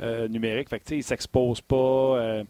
[0.00, 0.68] euh, numérique.
[0.68, 1.76] Fait que, il ne s'expose pas.
[1.76, 2.44] Euh,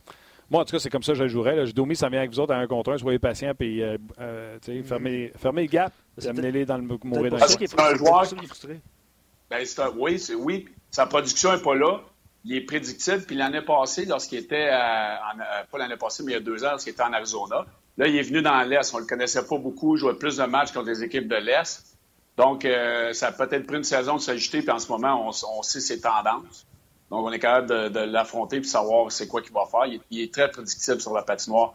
[0.50, 1.66] Moi, en tout cas, c'est comme ça que je le jouerais.
[1.66, 2.98] Je Domi, ça vient avec vous autres à un contre un.
[2.98, 5.92] Soyez patients, puis euh, euh, fermez, fermez le gap,
[6.26, 8.80] amenez-les dans le mourir dans le C'est un joueur qui est frustré.
[9.50, 12.00] Ben, un, oui, oui, sa production n'est pas là.
[12.44, 13.22] Il est prédictible.
[13.22, 16.92] Puis l'année passée, lorsqu'il était, pas l'année passée, mais il y a deux ans, lorsqu'il
[16.92, 18.94] était en Arizona, là, il est venu dans l'Est.
[18.94, 19.96] On ne le connaissait pas beaucoup.
[19.96, 21.98] Il jouait plus de matchs contre les équipes de l'Est.
[22.38, 24.62] Donc, euh, ça a peut-être pris une saison de s'ajuster.
[24.62, 26.66] Puis en ce moment, on, sait ses tendances.
[27.10, 29.86] Donc, on est capable de, l'affronter puis savoir c'est quoi qu'il va faire.
[30.10, 31.74] Il, est très prédictible sur la patinoire.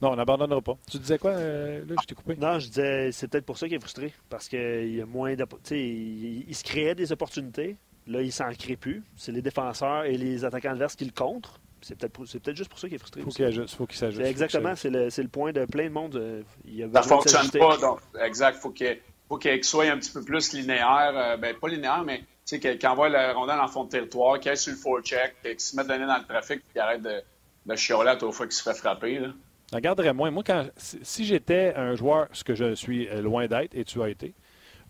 [0.00, 0.76] Non, on n'abandonnera pas.
[0.90, 2.36] Tu disais quoi, euh, là, je t'ai coupé?
[2.36, 4.12] Non, je disais, c'est peut-être pour ça qu'il est frustré.
[4.30, 5.46] Parce qu'il y a moins de.
[5.70, 7.76] Il, il se créait des opportunités.
[8.06, 9.02] Là, il s'en crée plus.
[9.16, 11.60] C'est les défenseurs et les attaquants adverses qui le contrent.
[11.82, 13.22] C'est peut-être peut juste pour ça qu'il est frustré.
[13.22, 14.24] Faut il faut qu'il s'ajuste.
[14.24, 16.16] Exactement, c'est le, le, point de plein de monde.
[16.16, 17.76] Euh, il a ça ne fonctionne pas.
[17.76, 18.58] Donc, exact.
[18.58, 21.12] Faut il faut qu'il soit un petit peu plus linéaire.
[21.14, 24.56] Euh, ben, pas linéaire, mais qu'il envoie la rondelle en fond de territoire, qu'il aille
[24.56, 27.22] sur le forecheck, qu'il se mette donner dans le trafic, qu'il arrête de,
[27.66, 29.18] de chialer à fois qu'il se fait frapper.
[29.18, 29.28] Là.
[29.72, 30.30] Regarderais moi.
[30.30, 34.00] Moi, quand, si j'étais un joueur, ce que je suis euh, loin d'être, et tu
[34.00, 34.34] as été,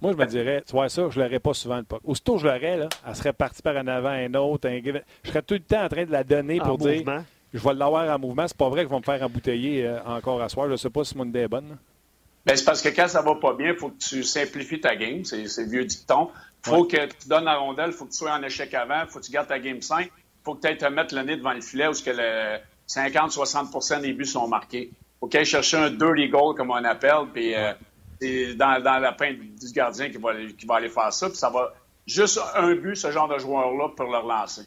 [0.01, 2.01] moi, je me dirais, tu vois ça, je ne l'aurais pas souvent le puck.
[2.05, 4.69] Aussitôt je l'aurais, là, elle serait partie par un avant, un autre.
[4.69, 7.03] Je serais tout le temps en train de la donner pour dire
[7.53, 8.47] je vais l'avoir en mouvement.
[8.47, 10.67] C'est pas vrai qu'ils vont me faire embouteiller euh, encore à soir.
[10.67, 11.79] Je ne sais pas si mon idée est bonne.
[12.45, 14.95] Ben, c'est parce que quand ça va pas bien, il faut que tu simplifies ta
[14.95, 15.25] game.
[15.25, 16.29] C'est vieux dicton.
[16.67, 19.03] Il faut que tu donnes la rondelle, il faut que tu sois en échec avant,
[19.03, 20.05] il faut que tu gardes ta game 5.
[20.05, 20.11] Il
[20.45, 24.13] faut que tu te mettre le nez devant le filet où que le 50-60% des
[24.13, 24.91] buts sont marqués.
[24.93, 27.73] Il faut qu'il aille chercher un dirty goal, comme on appelle, puis euh,
[28.21, 31.29] c'est dans, la peinte du gardien qui va, qui va aller faire ça.
[31.29, 31.73] Puis ça va
[32.07, 34.63] juste un but, ce genre de joueur-là, pour le relancer.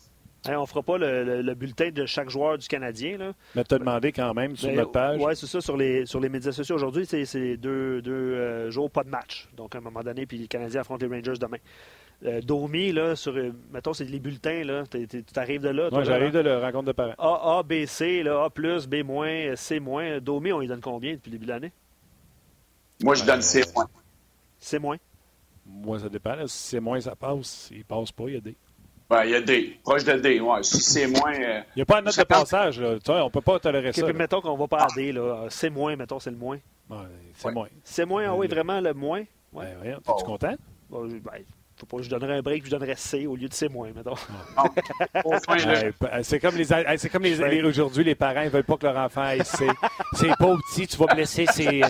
[0.47, 3.17] on ne fera pas le, bulletin de chaque joueur du Canadien.
[3.17, 3.33] Là.
[3.55, 5.19] Mais tu as demandé quand même sur ben, notre page.
[5.21, 5.61] Oui, c'est ça.
[5.61, 9.47] Sur les, sur les médias sociaux aujourd'hui, c'est deux, deux euh, jours, pas de match.
[9.55, 11.57] Donc, à un moment donné, puis le Canadien affronte les Rangers demain.
[12.25, 14.83] Euh, Domi, là, sur, euh, mettons, c'est les bulletins, là.
[14.91, 15.87] Tu arrives de là.
[15.89, 17.15] Oui, j'arrive de la rencontre de parents.
[17.17, 19.79] A, A, B, C, là, A+, B-, C-.
[20.19, 21.71] Domi, on lui donne combien depuis le début de l'année?
[23.03, 23.63] Moi, je donne C-.
[24.59, 24.79] C-.
[25.65, 26.35] Moi, ça dépend.
[26.47, 27.69] Si c'est moins, ça passe.
[27.71, 28.55] Il passe pas, il y a D.
[29.09, 29.79] Ouais, il y a D.
[29.83, 30.39] Proche de D.
[30.39, 30.61] Ouais.
[30.61, 31.33] Si c'est moins.
[31.33, 32.79] Euh, il n'y a pas de note de passage.
[32.79, 32.99] Là.
[32.99, 34.13] Tu on ne peut pas tolérer ça.
[34.13, 35.11] mettons qu'on ne va pas à D.
[35.11, 35.47] Là.
[35.49, 36.59] C'est moins, mettons, c'est le moins.
[36.89, 36.97] Ouais,
[37.35, 37.67] c'est moins.
[37.83, 39.23] C'est moins, ah oui, vraiment le moins?
[39.51, 39.75] Ouais.
[39.81, 40.23] Ben, es-tu oh.
[40.23, 40.55] content?
[40.89, 41.19] Ben,
[41.79, 44.15] faut pas je donnerais un break je donnerais C au lieu de C moins, mettons.
[46.23, 46.65] c'est comme les,
[46.97, 49.67] c'est comme les, aujourd'hui, les parents ne veulent pas que leur enfant ait C.
[50.13, 51.81] c'est pas petit, tu vas blesser ses.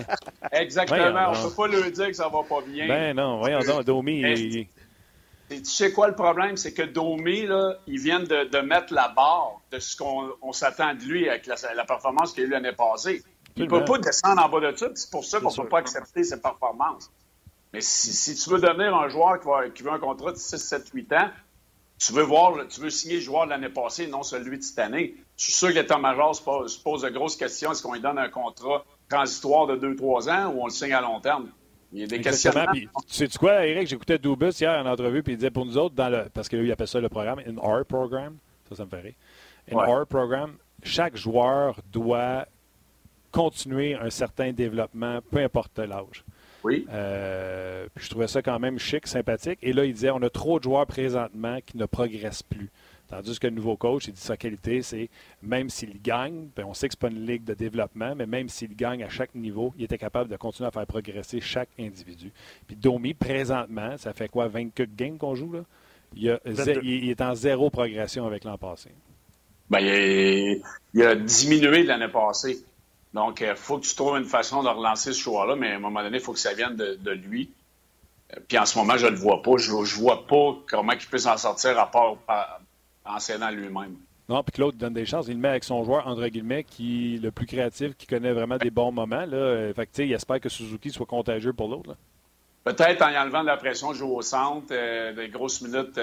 [0.52, 2.88] Exactement, on ne peut pas leur dire que ça va pas bien.
[2.88, 4.68] Ben non, voyons donc, Domi.
[5.50, 6.58] tu sais quoi le problème?
[6.58, 11.04] C'est que Domi, là, ils viennent de, mettre la barre de ce qu'on s'attend de
[11.04, 13.24] lui avec la, performance qu'il a eu l'année passée.
[13.56, 15.70] Il ne peut pas descendre en bas de ça, c'est pour ça qu'on ne peut
[15.70, 17.12] pas accepter ses performances.
[17.74, 19.40] Mais si, tu veux devenir un joueur
[19.74, 21.30] qui, veut un contrat de 6, 7, 8 ans,
[22.00, 24.80] tu veux voir, tu veux signer le joueur de l'année passée, non celui de cette
[24.80, 25.16] année.
[25.38, 27.72] Je suis sûr que l'état-major se pose, de grosses questions.
[27.72, 31.02] Est-ce qu'on lui donne un contrat transitoire de 2-3 ans ou on le signe à
[31.02, 31.50] long terme?
[31.92, 32.52] Il y a des questions.
[32.74, 33.88] Tu sais-tu quoi, Eric?
[33.88, 36.56] J'écoutais Dubus hier en entrevue, puis il disait pour nous autres, dans le, parce que
[36.56, 38.38] lui, il appelle ça le programme, in our program.
[38.70, 39.14] Ça, ça me fait rire.
[39.72, 42.46] In our program, chaque joueur doit
[43.32, 46.24] continuer un certain développement, peu importe l'âge.
[46.64, 46.86] Oui.
[46.92, 49.60] Euh, je trouvais ça quand même chic, sympathique.
[49.62, 52.70] Et là, il disait on a trop de joueurs présentement qui ne progressent plus.
[53.10, 55.10] Tandis que le nouveau coach, il dit sa qualité, c'est
[55.42, 58.50] même s'il gagne, ben on sait que ce pas une ligue de développement, mais même
[58.50, 62.32] s'il gagne à chaque niveau, il était capable de continuer à faire progresser chaque individu.
[62.68, 65.62] Puis Domi, présentement, ça fait quoi, 24 games qu'on joue là?
[66.16, 68.90] Il, est en zéro progression avec l'an passé.
[69.70, 72.58] Ben, il, a, diminué de l'année passée.
[73.14, 75.76] Donc, il euh, faut que tu trouves une façon de relancer ce choix-là, mais à
[75.76, 77.52] un moment donné, il faut que ça vienne de, lui.
[78.34, 79.58] Euh, puis en ce moment, je ne le vois pas.
[79.58, 82.18] Je ne vois pas comment il peut s'en sortir à part
[83.06, 83.96] en s'aidant lui-même.
[84.28, 85.28] Non, puis Claude donne des chances.
[85.28, 88.32] Il le met avec son joueur, entre guillemets, qui est le plus créatif, qui connaît
[88.32, 89.26] vraiment des bons moments.
[89.26, 89.38] Là.
[89.38, 91.96] Euh, fait que, il espère que Suzuki soit contagieux pour l'autre.
[92.64, 94.68] Peut-être en y enlevant de la pression, jouer au centre,
[95.16, 96.00] des grosses minutes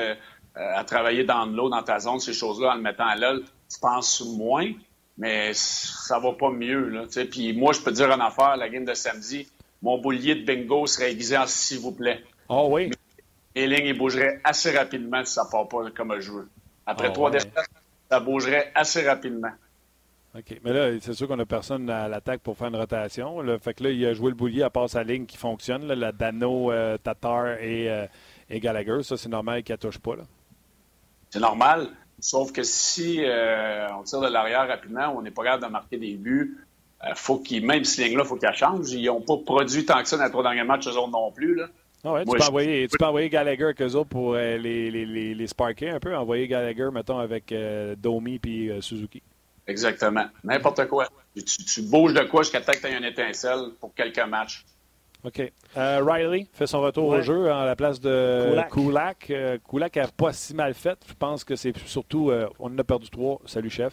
[0.57, 3.79] à travailler dans l'eau, dans ta zone, ces choses-là, en le mettant à l'œil, tu
[3.79, 4.73] penses moins
[5.19, 6.89] mais ça va pas mieux.
[6.89, 9.47] Là, puis moi, je peux dire en affaire, la game de samedi,
[9.83, 12.23] mon boulier de bingo serait aiguisé en s'il vous plaît.
[12.49, 12.91] Oh oui?
[13.55, 16.49] Et lignes, il bougerait assez rapidement si ça ne part pas comme je veux.
[16.85, 17.39] Après oh trois oui.
[18.11, 19.53] ça bougerait assez rapidement.
[20.37, 20.61] OK.
[20.63, 23.41] Mais là, c'est sûr qu'on n'a personne à l'attaque pour faire une rotation.
[23.41, 25.87] Le Fait que là, il a joué le boulier à part sa ligne qui fonctionne,
[25.87, 28.07] la Dano, euh, Tatar et, euh,
[28.51, 29.03] et, Gallagher.
[29.03, 30.17] Ça, c'est normal qu'il ne touche pas.
[31.31, 31.89] C'est normal.
[32.19, 35.99] Sauf que si euh, on tire de l'arrière rapidement, on n'est pas capable de marquer
[35.99, 36.57] des buts,
[37.05, 38.91] euh, faut qu'ils, même si ligne-là, il faut qu'elle change.
[38.91, 41.31] Ils n'ont pas produit tant que ça dans les trois derniers matchs, eux autres non
[41.31, 41.55] plus.
[41.55, 41.67] Là.
[42.05, 44.91] Ah ouais, tu, peux envoyer, tu, peux envoyer, Gallagher avec eux autres pour euh, les,
[44.91, 46.17] les, les, les, sparker un peu.
[46.17, 47.53] Envoyer Gallagher, mettons, avec
[47.99, 49.23] Domi puis Suzuki.
[49.67, 50.27] Exactement.
[50.45, 51.09] N'importe quoi.
[51.35, 54.65] Tu, bouges de quoi jusqu'à temps que tu aies une étincelle pour quelques matchs.
[55.25, 55.53] OK.
[55.77, 59.33] Euh, Riley fait son retour au jeu en la place de Kulak.
[59.69, 60.99] Kulak n'a euh, pas si mal fait.
[61.09, 62.31] Je pense que c'est surtout.
[62.31, 63.41] Euh, on en a perdu trois.
[63.47, 63.93] Salut, chef.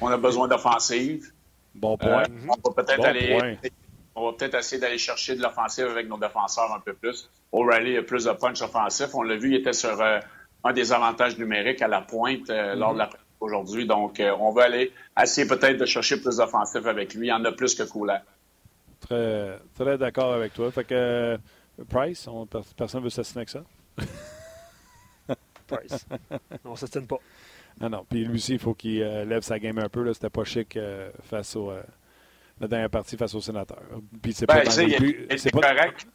[0.00, 1.32] On a besoin d'offensive.
[1.74, 2.24] Bon point.
[2.48, 3.58] on va peut-être aller.
[4.14, 7.30] On va peut-être essayer d'aller chercher de l'offensive avec nos défenseurs un peu plus.
[7.52, 9.14] O'Reilly a plus de punch offensif.
[9.14, 9.98] On l'a vu, il était sur
[10.64, 13.08] un des avantages numériques à la pointe lors de la
[13.38, 13.86] aujourd'hui.
[13.86, 17.28] Donc, on va aller essayer peut-être de chercher plus d'offensif avec lui.
[17.28, 18.24] Il y en a plus que Kulak.
[19.00, 20.70] Très, très d'accord avec toi.
[20.70, 21.38] Fait que euh,
[21.88, 22.28] Price,
[22.76, 23.64] personne ne veut s'assiner avec ça?
[25.66, 26.06] Price.
[26.64, 27.18] On ne s'assine pas.
[27.80, 28.06] Non, non.
[28.08, 30.12] Puis lui aussi, il faut qu'il euh, lève sa game un peu.
[30.12, 31.72] C'était pas chic euh, face au.
[32.60, 33.82] la dernière partie face au sénateur.
[34.20, 34.70] Puis c'est ben, pas.
[34.70, 36.06] C'est correct,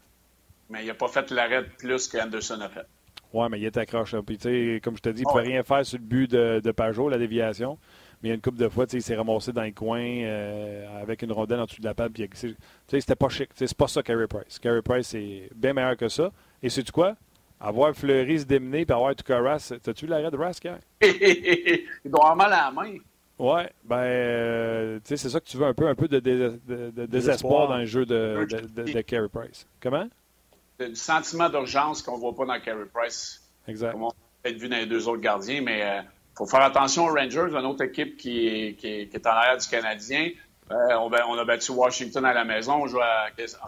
[0.69, 2.85] mais il n'a pas fait l'arrêt plus qu'Anderson a fait.
[3.33, 4.17] Oui, mais il était accroché.
[4.25, 4.43] Puis, tu
[4.75, 6.71] sais, comme je te dis, il ne pouvait rien faire sur le but de, de
[6.71, 7.77] Pajot, la déviation.
[8.25, 10.99] Mais il y a une couple de fois, il s'est ramassé dans le coin euh,
[10.99, 12.15] avec une rondelle en dessous de la table.
[12.87, 13.51] C'était pas chic.
[13.53, 14.57] C'est pas ça, Carey Price.
[14.57, 16.31] Carey Price, c'est bien meilleur que ça.
[16.63, 17.15] Et sais-tu quoi?
[17.59, 19.75] Avoir Fleury se démener et avoir Rass.
[19.83, 20.79] T'as-tu l'arrêt de Rass, hier?
[21.03, 22.97] il doit avoir mal à la main.
[23.37, 27.05] Ouais, ben, euh, sais, c'est ça que tu veux un peu, un peu de, de,
[27.05, 29.67] désespoir dans le jeu de, de, Carey Price.
[29.79, 30.07] Comment?
[30.79, 33.47] Le sentiment d'urgence qu'on ne voit pas dans Carey Price.
[33.67, 33.91] Exact.
[33.91, 36.01] Comme on a vu dans les deux autres gardiens, mais euh,
[36.35, 39.67] faut faire attention aux Rangers, une autre équipe qui est, qui est, en arrière du
[39.67, 40.31] Canadien.
[40.71, 42.83] Euh, on, on, a battu Washington à la maison.
[42.83, 42.99] On joue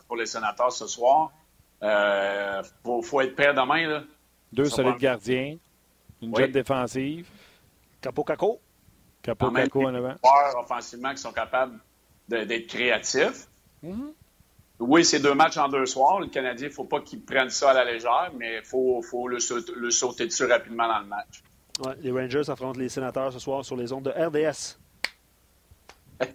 [0.07, 1.31] pour les sénateurs ce soir.
[1.81, 3.87] Il euh, faut, être prêt demain.
[3.87, 4.03] Là.
[4.51, 5.57] Deux solides gardiens,
[6.21, 7.27] une jeune défensive.
[8.01, 8.59] Capo Caco.
[9.21, 10.15] Capo Caco en avant.
[10.23, 11.79] joueurs offensivement qui sont capables
[12.27, 13.47] d'être créatifs.
[13.83, 14.13] Mm-hmm.
[14.79, 16.19] Oui, c'est deux matchs en deux soirs.
[16.19, 19.01] Le Canadien, il ne faut pas qu'il prenne ça à la légère, mais il faut,
[19.01, 19.37] faut le,
[19.75, 21.41] le sauter dessus rapidement dans le match.
[21.79, 24.77] Ouais, les Rangers affrontent les sénateurs ce soir sur les ondes de RDS.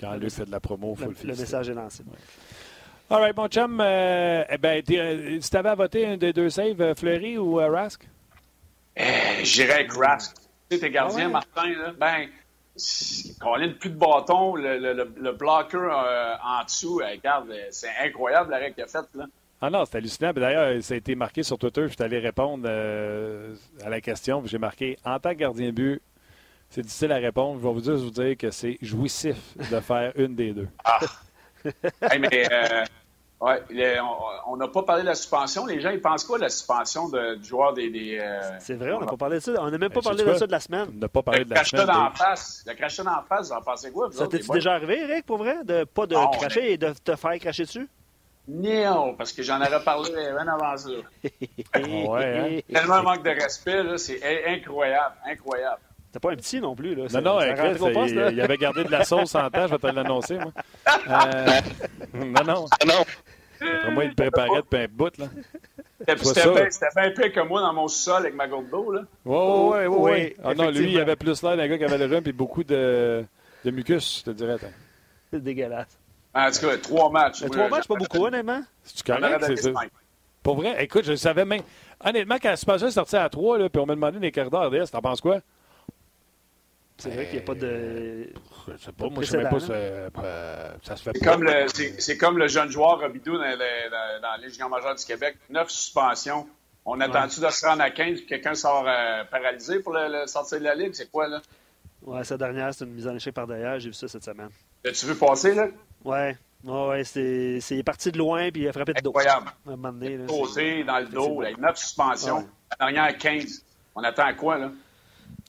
[0.00, 2.04] Quand lui fait de la promo, il faut le, le, le message est lancé.
[3.10, 6.50] All right, mon chum, euh, eh ben, euh, tu avais à voter un des deux
[6.50, 8.06] saves, euh, Fleury ou Rask?
[9.42, 10.36] J'irais avec Rask.
[10.70, 12.28] Tu sais, tes gardiens, ah Martin, là, ben,
[13.40, 18.84] Colin, plus de bâton, le, le, le bloqueur en dessous, regarde, c'est incroyable l'arrêt qu'il
[18.84, 19.06] a fait.
[19.14, 19.24] Là.
[19.60, 20.32] Ah non, c'est hallucinant.
[20.32, 21.82] D'ailleurs, ça a été marqué sur Twitter.
[21.88, 24.42] Je suis allé répondre euh, à la question.
[24.44, 26.02] J'ai marqué en tant que gardien de but,
[26.70, 27.58] c'est difficile à répondre.
[27.60, 30.68] Je vais vous dire, vous dire que c'est jouissif de faire une des deux.
[30.84, 31.00] Ah.
[32.20, 32.84] mais euh,
[33.40, 33.98] ouais,
[34.46, 35.66] on n'a pas parlé de la suspension.
[35.66, 37.90] Les gens, ils pensent quoi de la suspension de, du joueur des.
[37.90, 39.54] des euh, c'est vrai, on n'a pas parlé de ça.
[39.58, 40.86] On n'a même pas ben, parlé de ça de la semaine.
[40.94, 41.86] On n'a pas parlé de la semaine.
[41.86, 42.62] Dans face.
[42.64, 44.08] Le crachet dans la face, vous en pensez quoi?
[44.12, 45.64] Ça t'est déjà arrivé, Eric, pour vrai?
[45.64, 47.88] De pas de cracher et de te faire cracher dessus?
[48.48, 50.88] Non, parce que j'en aurais parlé bien avant ça.
[50.88, 52.72] ouais, hein?
[52.72, 55.82] Tellement manque de respect, c'est incroyable, incroyable.
[56.10, 56.94] T'es pas un petit non plus.
[56.94, 57.04] Là.
[57.20, 59.86] Non, non, Chris, il, il, avait gardé de la sauce en temps, je vais te
[59.94, 60.52] l'annoncer, moi.
[61.10, 61.60] Euh,
[62.14, 62.66] non, non.
[62.86, 63.04] non.
[63.60, 65.26] Après moi, il préparait depuis un bout, là.
[66.06, 69.02] C'était bien pire que moi dans mon sol avec ma gourde d'eau, là.
[69.24, 70.34] Oui, oui, oui.
[70.42, 72.64] Ah non, lui, il avait plus l'air d'un gars qui avait le rhume et beaucoup
[72.64, 73.24] de,
[73.64, 74.56] de mucus, je te dirais.
[75.30, 75.98] C'est dégueulasse.
[76.38, 77.44] En tout cas, trois matchs.
[77.44, 78.62] trois matchs, pas beaucoup, honnêtement.
[78.84, 79.70] C'est correct, c'est ça.
[80.42, 81.62] Pour vrai, écoute, je savais même.
[82.02, 84.90] Honnêtement, quand Super est sorti à trois, là, puis on m'a demandé des corridors RDS,
[84.90, 85.40] t'en penses quoi?
[86.96, 88.32] C'est vrai qu'il n'y a pas de.
[88.68, 90.08] Je sais pas, moi, je sais même pas si euh,
[90.82, 91.66] ça se fait C'est comme, le,
[91.98, 95.36] c'est, comme le jeune joueur Robidou dans, les Géants majeurs du Québec.
[95.50, 96.48] Neuf suspensions.
[96.84, 100.58] On attend-tu de se rendre à 15 et quelqu'un sort euh, paralysé pour le, sortir
[100.58, 100.94] de la Ligue?
[100.94, 101.42] C'est quoi, là?
[102.02, 103.78] Ouais, sa dernière, c'est une mise en échec par derrière.
[103.78, 104.50] J'ai vu ça cette semaine.
[104.84, 105.68] As-tu vu passer, là?
[106.04, 106.36] Ouais.
[106.64, 109.10] ouais, c'est, c'est parti de loin puis il a frappé de dos.
[109.10, 109.46] Incroyable.
[109.66, 112.46] À un moment donné, là, Posé dans le dos, avec neuf suspensions.
[112.80, 112.92] Ouais.
[112.92, 113.64] La 15.
[113.94, 114.70] On attend à quoi, là?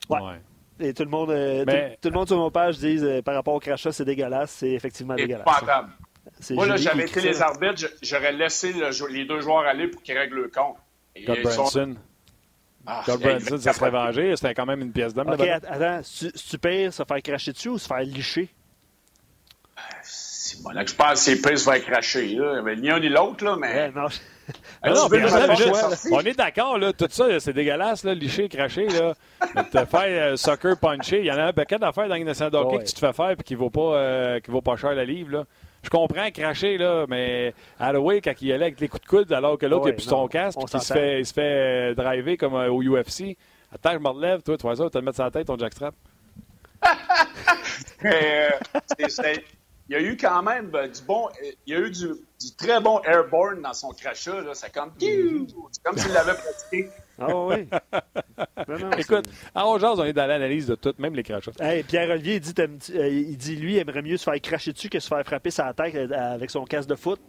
[0.10, 0.40] Ouais.
[0.80, 1.66] Et tout le monde, euh,
[2.02, 4.52] tout, le monde sur mon page dit euh, par rapport au crachat, c'est dégueulasse.
[4.52, 5.46] C'est effectivement dégueulasse.
[6.52, 8.74] Moi, là, j'avais été les arbitres, j'aurais laissé
[9.10, 10.78] les deux joueurs aller pour qu'ils règlent le compte.
[11.22, 11.96] Scott Branson.
[12.86, 14.36] Ah, Scott Branson, ça serait vengé.
[14.36, 15.30] C'était quand même une pièce d'homme.
[15.30, 16.02] OK, attends.
[16.02, 18.50] Tu, tu pires se faire cracher dessus ou se faire licher?
[20.64, 22.28] Bon, là, je pense que se faire cracher.
[22.36, 22.62] Là.
[22.76, 23.92] Ni un ni l'autre, là, mais.
[23.92, 24.08] non.
[26.12, 29.14] on est d'accord, là, tout ça, c'est dégueulasse, là, licher, cracher, là.
[29.64, 32.80] te faire euh, soccer puncher, il y en a un paquet d'affaires dans une d'hockey
[32.80, 35.06] que tu te fais faire et qui ne vaut, pas, euh, vaut pas cher la
[35.06, 35.44] livre, là.
[35.82, 39.58] Je comprends cracher, là, mais Halloween, quand il allait avec les coups de coude, alors
[39.58, 42.36] que l'autre, il n'a plus son casque, il se fait, il se fait euh, driver
[42.38, 43.38] comme au UFC.
[43.74, 45.48] Attends, je me relève, toi, tu vois ça, tu vas te mettre sur la tête
[45.48, 45.94] ton jackstrap.
[48.04, 48.50] mais,
[49.08, 49.44] c'est
[49.90, 51.30] il y a eu quand même ben, du bon.
[51.66, 52.06] Il y a eu du,
[52.56, 54.44] très bon airborne dans son crachat.
[54.54, 54.92] C'est comme.
[55.00, 56.90] C'est comme s'il l'avait pratiqué.
[57.20, 57.68] Ah oui.
[59.00, 59.26] Écoute,
[59.56, 61.52] à Ongeance, on est dans l'analyse de tout, même les crachats.
[61.60, 64.90] Hey, Pierre-Olivier, il dit, euh, il dit, lui, il aimerait mieux se faire cracher dessus
[64.90, 67.20] que se faire frapper sa tête euh, avec son casque de foot.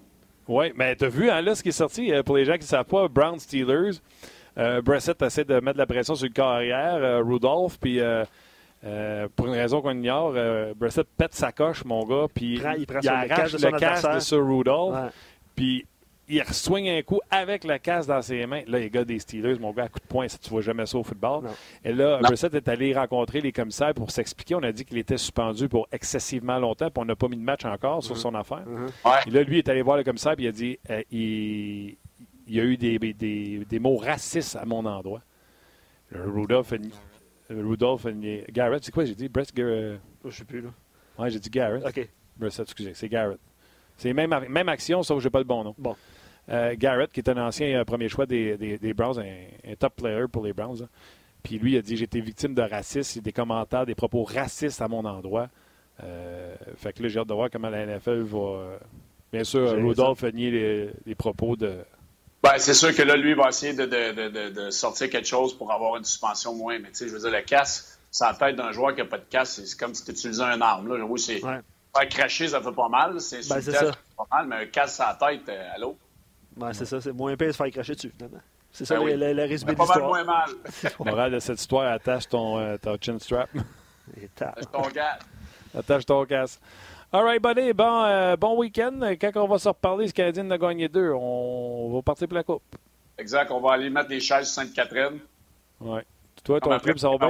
[0.47, 2.65] Oui, mais t'as vu, hein, là, ce qui est sorti, pour les gens qui ne
[2.65, 4.01] savent pas, Brown Steelers,
[4.59, 8.01] euh, Brissett essaie de mettre de la pression sur le carrière, Rudolph, puis
[9.37, 10.35] pour une raison qu'on ignore,
[10.75, 12.67] Brissett pète sa coche, mon gars, puis il,
[13.09, 15.13] arrache le casque de, sur Rudolph,
[15.55, 15.85] puis
[16.31, 18.63] il swing un coup avec la casse dans ses mains.
[18.67, 20.87] Là, les gars des Steelers, mon gars, à coup de poing, ça, tu vois jamais
[20.87, 21.45] ça au football.
[21.85, 24.55] Et là, Brissett est allé rencontrer les commissaires pour s'expliquer.
[24.55, 27.43] On a dit qu'il était suspendu pour excessivement longtemps, puis on n'a pas mis de
[27.43, 28.19] match encore sur mm-hmm.
[28.19, 28.65] son affaire.
[28.67, 29.29] Mm-hmm.
[29.29, 31.97] Et là, lui est allé voir le commissaire, puis il a dit euh, il,
[32.47, 35.23] y a eu des, des, mots racistes à mon endroit.
[36.13, 36.73] Rudolph,
[37.51, 38.07] Rudolph
[38.51, 39.29] Garrett, c'est quoi j'ai dit?
[39.29, 40.01] Brett Garrett.
[40.25, 40.71] Je sais plus, là.
[41.19, 41.85] Ouais, j'ai dit Garrett.
[41.85, 42.09] OK.
[42.37, 43.39] Brissett, excusez, c'est Garrett.
[43.97, 45.75] C'est même, même action, sauf que j'ai pas le bon nom.
[45.77, 45.95] Bon.
[46.49, 50.25] Euh, Garrett, qui est un ancien euh, premier choix des, des, Browns, un, top player
[50.33, 50.89] pour les Browns.
[51.43, 54.81] Puis lui, il a dit J'ai été victime de racisme, des commentaires, des propos racistes
[54.81, 55.49] à mon endroit.
[56.03, 58.79] Euh, fait que là, j'ai hâte de voir comment la NFL va.
[59.33, 61.77] Bien sûr, Rudolph a nié les, propos de.
[62.43, 65.57] Ben, c'est sûr que là, lui, il va essayer de, de, de, sortir quelque chose
[65.57, 66.79] pour avoir une suspension moins.
[66.79, 69.19] Mais tu sais, je veux dire, le casse, sans tête d'un joueur qui n'a pas
[69.19, 70.89] de casse, c'est comme si tu utilisais un arme.
[70.89, 71.05] Là.
[71.05, 71.41] Oui, c'est.
[71.41, 73.21] Faire cracher, ça fait pas mal.
[73.21, 73.93] C'est ben, ça.
[74.17, 75.99] pas mal, mais un casse sans tête, à l'autre
[76.73, 77.01] c'est ça.
[77.01, 78.41] C'est moins pire de se faire cracher dessus, finalement.
[78.73, 80.07] C'est ça ben le, le, résumé de l'histoire.
[80.07, 80.51] moins mal.
[81.01, 83.51] Moral de cette histoire, attache ton, euh, ton chin strap.
[84.17, 85.27] attache ton casque.
[85.77, 86.61] Attache ton casque.
[87.13, 87.73] All right, buddy.
[87.73, 89.01] Bon, euh, bon week-end.
[89.21, 92.45] Quand on va se reparler, ce Canadien a gagné deux, on va partir pour la
[92.45, 92.63] Coupe.
[93.19, 93.51] Exact.
[93.51, 95.19] On va aller mettre des chaises Sainte-Catherine.
[95.81, 96.01] Oui.
[96.45, 97.29] Toi, ton club, ça va bien?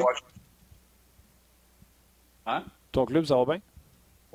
[2.45, 2.63] Hein?
[2.93, 3.61] Ton club, ça va bien?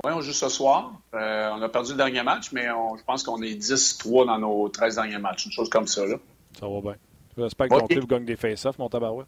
[0.03, 0.93] Oui, on joue ce soir.
[1.13, 4.67] Euh, on a perdu le dernier match, mais je pense qu'on est 10-3 dans nos
[4.67, 5.45] 13 derniers matchs.
[5.45, 6.08] Une chose comme ça.
[6.08, 6.15] Là.
[6.60, 6.95] Ça va bien.
[7.38, 9.27] J'espère que ton club gagne des face-offs, mon tabarouette.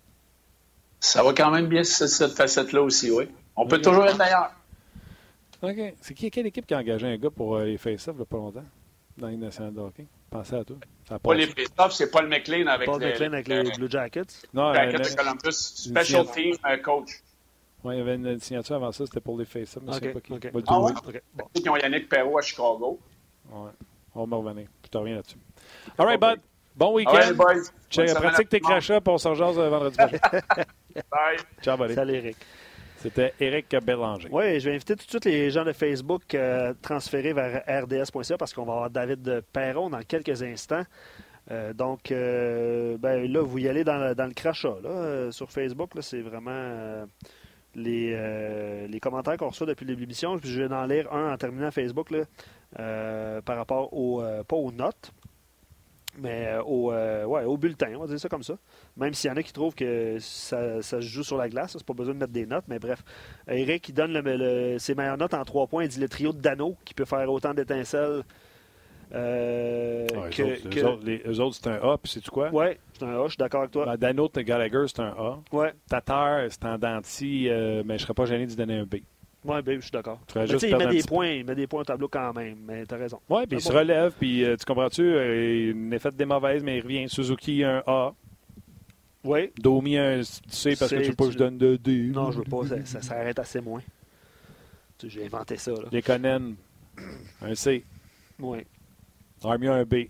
[1.00, 3.30] Ça va quand même bien, cette facette-là aussi, oui.
[3.56, 4.52] On peut toujours être meilleur.
[5.62, 5.94] OK.
[6.02, 8.22] C'est qui, quelle équipe qui a engagé un gars pour euh, les face-offs il n'y
[8.24, 8.66] a pas longtemps
[9.18, 10.06] dans les nationale de hockey?
[10.30, 10.78] Pensez à toi.
[11.08, 14.26] Ça pas les face-offs, c'est Paul McLean avec, Paul McLean avec les Blue Jackets.
[14.54, 15.52] Non, Jackets de Columbus.
[15.52, 17.24] Special Team euh, Coach.
[17.84, 20.20] Oui, il y avait une signature avant ça, c'était pour les face mais okay, pas
[20.20, 20.34] qui.
[20.34, 20.50] Okay.
[20.68, 20.92] Ah ouais?
[21.08, 21.22] okay.
[21.34, 21.46] Bon.
[21.56, 23.00] Ils ont Yannick Perrault à Chicago.
[23.52, 23.72] Ouais.
[24.16, 24.68] On va me revenir.
[24.84, 25.38] Je te reviens là-dessus.
[25.98, 26.40] All right, bud.
[26.76, 27.34] Bon week-end.
[27.38, 30.18] Right, pratique tes crachats pour on se rejase vendredi prochain.
[31.12, 31.38] Bye.
[31.62, 31.96] Ciao, buddy.
[31.96, 32.38] Salut, Eric.
[33.08, 34.28] C'était Eric Bélanger.
[34.32, 38.38] Oui, je vais inviter tout de suite les gens de Facebook à transférer vers rds.ca
[38.38, 40.84] parce qu'on va avoir David Perron dans quelques instants.
[41.50, 44.76] Euh, donc, euh, ben, là, vous y allez dans, le crachat.
[44.84, 47.06] Là, euh, sur Facebook, c'est vraiment euh,
[47.76, 50.38] les, euh, les commentaires qu'on reçoit depuis l'émission.
[50.44, 52.24] Je vais en lire un en terminant Facebook là,
[52.80, 55.14] euh, par rapport au, euh, pas aux notes,
[56.18, 58.56] mais au, ouais, au bulletin, on va dire ça comme ça.
[58.96, 61.74] Même s'il y en a qui trouvent que ça, ça se joue sur la glace,
[61.74, 63.04] c'est pas besoin de mettre des notes, mais bref.
[63.48, 65.84] Eric, il donne le, ses meilleures notes en trois points.
[65.84, 68.24] Il dit le trio de Dano qui peut faire autant d'étincelles.
[69.14, 72.50] Euh, que, autres, les, eux autres, c'est un A, puis c'est-tu quoi?
[72.52, 73.86] Oui, c'est un A, je suis d'accord avec toi.
[73.86, 75.40] Ben, Dano Gallagher, c'est un A.
[75.54, 75.74] Ouais.
[75.90, 78.96] Tatar, c'est un denti, euh, mais je serais pas gêné de donner un B.
[79.48, 80.20] Oui, B, je suis d'accord.
[80.36, 82.98] Il met des points, il met des points au tableau quand même, mais tu as
[82.98, 83.22] raison.
[83.30, 86.64] Oui, puis il se relève, puis euh, tu comprends-tu, euh, il n'est fait des mauvaises,
[86.64, 87.08] mais il revient.
[87.08, 88.14] Suzuki, un A.
[89.24, 89.52] Oui.
[89.58, 92.10] Domi, un C, parce que tu veux pas que je donne de D.
[92.14, 93.82] Non, je veux pas, ça, s'arrête assez moins.
[95.02, 95.72] J'ai inventé ça.
[95.72, 95.88] Là.
[95.92, 96.54] Les Conan,
[97.42, 97.84] un C.
[98.40, 98.66] Oui.
[99.44, 100.08] Armia un B.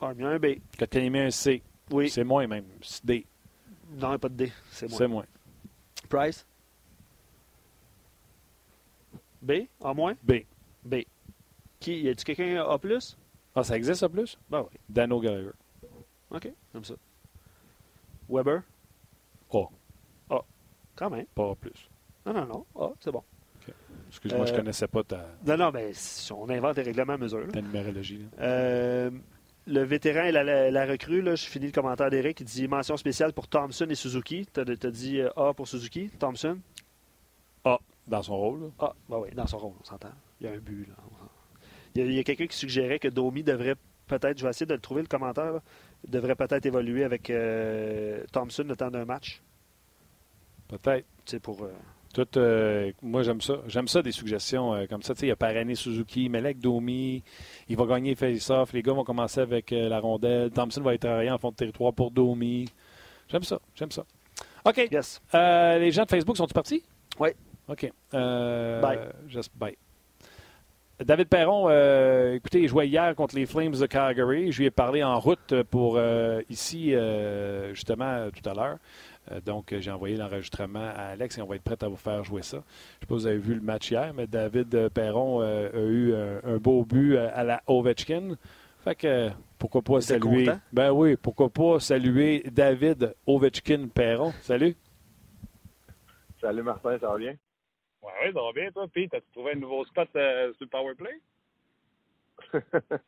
[0.00, 0.46] Armia un B.
[0.78, 1.62] Kotkaniemi un C.
[1.90, 2.10] Oui.
[2.10, 2.64] C'est moins même.
[2.82, 3.26] C'est D.
[3.96, 4.52] Non, il a pas de D.
[4.70, 4.98] C'est moins.
[4.98, 5.24] C'est moins.
[6.08, 6.46] Price?
[9.42, 9.52] B.
[9.82, 10.14] A moins?
[10.22, 10.32] B.
[10.84, 10.96] B.
[11.80, 13.16] Qui, y a-tu quelqu'un A plus?
[13.54, 14.38] Ah, ça existe A plus?
[14.50, 14.78] Ben oui.
[14.88, 15.52] Dano Gallagher.
[16.30, 16.94] OK, comme ça.
[18.28, 18.62] Weber?
[19.52, 19.58] A.
[20.30, 20.44] A.
[20.94, 21.26] Quand même.
[21.34, 21.88] Pas A plus.
[22.26, 22.66] Non, non, non.
[22.76, 23.22] A, c'est bon.
[24.08, 25.26] Excuse-moi, je ne euh, connaissais pas ta.
[25.46, 25.92] Non, non, mais
[26.30, 27.46] on invente des règlements à mesure.
[27.52, 28.26] Ta numérologie.
[28.40, 29.10] Euh,
[29.66, 32.40] le vétéran et la, recrue, là, je finis le commentaire d'Eric.
[32.40, 34.46] Il dit mention spéciale pour Thompson et Suzuki.
[34.52, 36.58] Tu as, dit euh, A pour Suzuki, Thompson?
[38.08, 38.70] Dans son rôle.
[38.78, 40.12] Ah, ben oui, dans son rôle, on s'entend.
[40.40, 40.86] Il y a un but.
[40.88, 40.94] Là.
[41.94, 43.74] Il y a, quelqu'un qui suggérait que Domi devrait
[44.06, 45.60] peut-être, je vais essayer de le trouver le commentaire,
[46.06, 47.32] devrait peut-être évoluer avec
[48.32, 49.42] Thompson le temps d'un match.
[50.68, 51.06] Peut-être.
[51.24, 51.66] C'est pour.
[52.14, 53.58] Tout, euh, moi, j'aime ça.
[53.66, 55.12] J'aime ça des suggestions euh, comme ça.
[55.20, 57.22] Il y a Parané Suzuki, Melek Domi.
[57.68, 58.72] Il va gagner face-off.
[58.72, 60.50] Les gars vont commencer avec euh, la rondelle.
[60.50, 62.66] Thompson va être travailler en fond de territoire pour Domi.
[63.28, 63.60] J'aime ça.
[63.74, 64.04] J'aime ça.
[64.64, 64.88] OK.
[64.90, 65.20] Yes.
[65.32, 66.82] les gens de Facebook sont-ils partis?
[67.18, 67.30] Oui.
[67.68, 67.90] OK.
[68.12, 69.12] bye.
[69.28, 69.76] Just bye.
[71.04, 74.50] David Perron, euh, écoutez, il jouait hier contre les Flames de Calgary.
[74.50, 78.78] Je lui ai parlé en route pour euh, ici, euh, justement, tout à l'heure.
[79.46, 82.42] donc, j'ai envoyé l'enregistrement à Alex et on va être prêt à vous faire jouer
[82.42, 82.56] ça.
[82.56, 85.70] Je ne sais pas si vous avez vu le match hier, mais David Perron a
[85.78, 88.34] eu un, beau but à la Ovechkin.
[88.82, 90.50] Fait que pourquoi pas saluer.
[90.72, 94.32] Ben oui, pourquoi pas saluer David Ovechkin Perron.
[94.42, 94.74] Salut.
[96.40, 97.34] Salut Martin, ça va bien?
[98.02, 98.86] Oui, ça va bien, toi.
[98.92, 101.20] Pete, as-tu trouvé un nouveau spot euh, sur le Powerplay?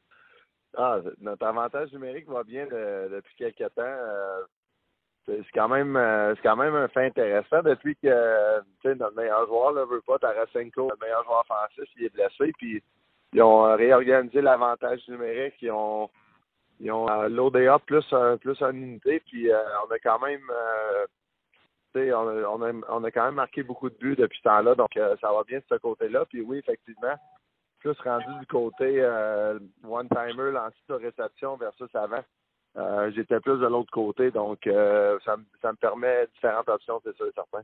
[0.76, 3.82] ah, notre avantage numérique va bien depuis quelques temps.
[3.82, 4.43] Euh,
[5.26, 9.74] c'est quand même euh, c'est quand même un fait intéressant depuis que notre meilleur joueur
[9.74, 12.82] ne veut pas, Tarasenko, le meilleur joueur offensif, il est blessé, puis
[13.32, 16.11] ils ont réorganisé l'avantage numérique, ils ont
[16.80, 18.05] ils ont l'ODA plus
[18.41, 20.43] plus une unité, puis on a quand même
[21.95, 25.43] on a, quand même marqué beaucoup de buts depuis ce temps-là, donc euh, ça va
[25.45, 26.24] bien de ce côté-là.
[26.26, 27.14] Puis oui, effectivement,
[27.78, 32.24] plus rendu du côté euh, one-timer, lancé de réception versus avant.
[32.76, 37.32] Euh, j'étais plus de l'autre côté, donc ça, me permet différentes options, c'est sûr et
[37.34, 37.62] certain.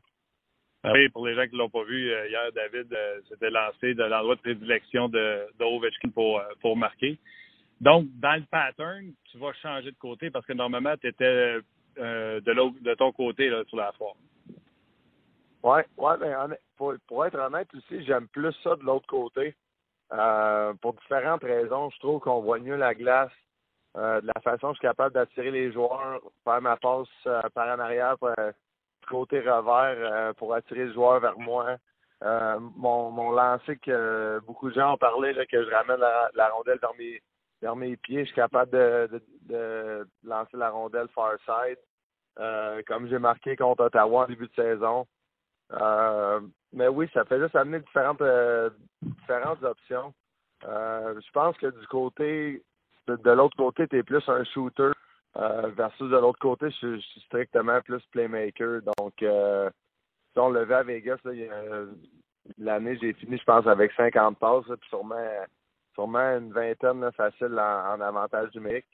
[0.83, 2.97] Ah oui, pour les gens qui ne l'ont pas vu, hier, David
[3.29, 7.19] s'était lancé de l'endroit de prédilection de, de pour, pour marquer.
[7.81, 11.59] Donc, dans le pattern, tu vas changer de côté parce que normalement, tu étais
[11.99, 14.19] euh, de, ton côté là, sur la forme?
[15.63, 19.55] Oui, ouais, mais pour, pour, être honnête aussi, j'aime plus ça de l'autre côté.
[20.13, 23.33] Euh, pour différentes raisons, je trouve qu'on voit mieux la glace.
[23.97, 27.09] Euh, de la façon je suis capable d'attirer les joueurs, faire ma passe
[27.55, 28.17] par en arrière,
[29.09, 31.77] côté revers, pour attirer le joueur vers moi.
[32.23, 36.95] mon, mon lancer que beaucoup de gens ont parlé, que je ramène la, rondelle vers
[36.99, 37.23] mes,
[37.75, 41.79] mes pieds, je suis capable de, de lancer la rondelle far side.
[42.39, 45.07] Euh, comme j'ai marqué contre Ottawa en début de saison.
[45.73, 46.41] Euh,
[46.73, 48.71] mais oui, ça fait juste amener différentes, euh,
[49.03, 50.13] différentes options.
[50.63, 52.63] je pense que du côté,
[53.09, 54.91] de, l'autre côté, tu es plus un shooter
[55.35, 58.83] versus de l'autre côté, je, suis strictement plus playmaker.
[58.83, 61.19] Donc, si on le à Vegas,
[62.59, 65.45] l'année, j'ai fini, je pense, avec 50 passes, puis sûrement,
[65.95, 68.87] sûrement une vingtaine facile en avantage numérique.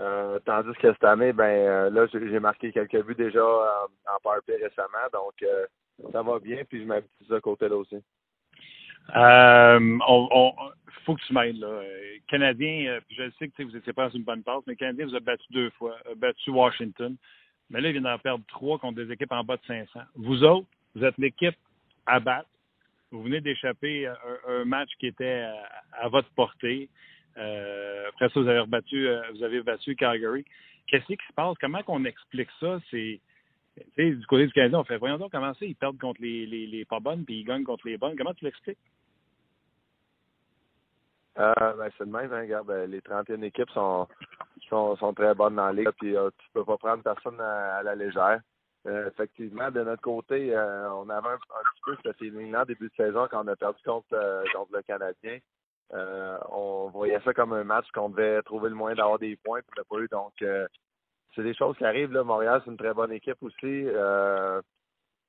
[0.00, 4.30] Euh, tandis que cette année, ben euh, là, j'ai marqué quelques buts déjà en, en
[4.48, 5.66] récemment, donc euh,
[6.10, 8.02] ça va bien, puis je m'habitue de ce côté-là aussi.
[9.14, 10.52] Euh, on,
[11.04, 11.82] faut que tu m'aides là.
[12.26, 15.20] Canadien, je sais que vous étiez pas dans une bonne passe, mais Canadien vous a
[15.20, 17.16] battu deux fois, battu Washington,
[17.70, 20.00] mais là, il vient d'en perdre trois contre des équipes en bas de 500.
[20.16, 20.66] Vous autres,
[20.96, 21.56] vous êtes l'équipe
[22.06, 22.48] à battre.
[23.12, 24.16] Vous venez d'échapper un,
[24.48, 25.46] un, match qui était
[25.92, 26.88] à votre portée.
[27.36, 30.44] Euh, après ça, vous avez battu, euh, vous avez battu Calgary.
[30.86, 31.56] Qu'est-ce qui se passe?
[31.60, 32.78] Comment qu'on explique ça?
[32.90, 33.20] C'est
[33.96, 36.66] du côté du Canadien, on fait voyons donc comment ça, ils perdent contre les, les,
[36.66, 38.16] les pas bonnes puis ils gagnent contre les bonnes.
[38.16, 38.78] Comment tu l'expliques?
[41.38, 44.06] Euh, ben, c'est le même, hein, regarde, ben, les 31 équipes sont,
[44.68, 47.96] sont, très bonnes dans la ligue, puis euh, tu peux pas prendre personne à, la
[47.96, 48.40] légère.
[48.86, 53.42] Effectivement, de notre côté, on avait un, petit peu ce feeling-là début de saison quand
[53.42, 55.38] on a perdu contre, contre le Canadien.
[55.92, 59.60] Euh, on voyait ça comme un match qu'on devait trouver le moyen d'avoir des points,
[59.60, 60.08] puis pas eu.
[60.08, 60.66] Donc, euh,
[61.34, 62.12] c'est des choses qui arrivent.
[62.12, 62.24] Là.
[62.24, 63.56] Montréal, c'est une très bonne équipe aussi.
[63.64, 64.60] Euh,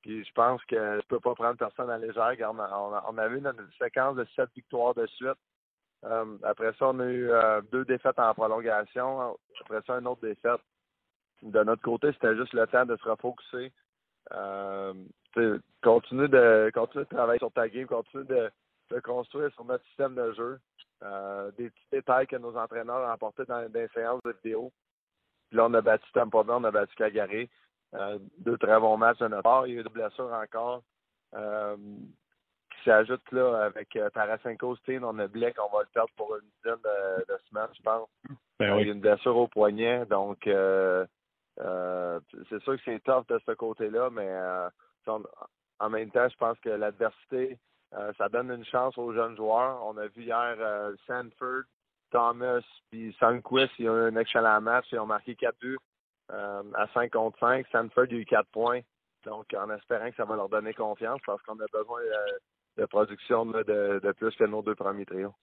[0.02, 2.34] puis je pense que je peux pas prendre personne à légère.
[2.52, 5.38] On, a, on, a, eu une séquence de sept victoires de suite.
[6.42, 7.30] après ça, on a eu
[7.72, 9.36] deux défaites en prolongation.
[9.60, 10.60] Après ça, une autre défaite.
[11.42, 13.72] De notre côté, c'était juste le temps de se refocuser.
[15.82, 18.50] continue de continuer de travailler sur ta game, continue de
[18.90, 20.58] de construire sur notre système de jeu.
[21.02, 24.72] Euh, des petits détails que nos entraîneurs ont apportés dans, des séances de vidéo.
[25.48, 27.50] Puis là, on a battu Tampa Bay, on a battu Calgary.
[27.94, 29.66] Euh, deux très bons matchs de notre part.
[29.66, 30.82] Il y a eu des blessures encore.
[31.34, 36.36] Euh, qui s'ajoutent là avec Tarasenko Steen, on a Blake, on va le perdre pour
[36.36, 38.08] une dizaine de, de semaines, je pense.
[38.58, 41.08] Ben il y a une blessure au poignet, donc c'est
[42.62, 44.30] sûr que c'est tough de ce côté-là, mais
[45.78, 47.58] en même temps, je pense que l'adversité
[47.96, 49.82] euh, ça donne une chance aux jeunes joueurs.
[49.84, 51.64] On a vu hier euh, Sanford,
[52.10, 54.86] Thomas, puis Sunquist, ils ont eu un excellent match.
[54.92, 55.78] Ils ont marqué 4 buts
[56.30, 57.66] euh, à 5 contre 5.
[57.72, 58.80] Sanford a eu 4 points.
[59.24, 62.00] Donc, en espérant que ça va leur donner confiance parce qu'on a besoin
[62.76, 65.34] de production de, plus que nos deux premiers trios.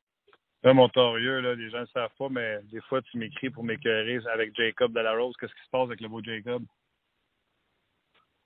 [0.61, 4.19] Là, Montorieux, là, les gens ne savent pas, mais des fois, tu m'écris pour m'écœurer
[4.31, 5.35] avec Jacob de la Rose.
[5.37, 6.63] Qu'est-ce qui se passe avec le beau Jacob?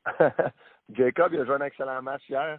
[0.90, 2.58] Jacob, il a joué un excellent match hier.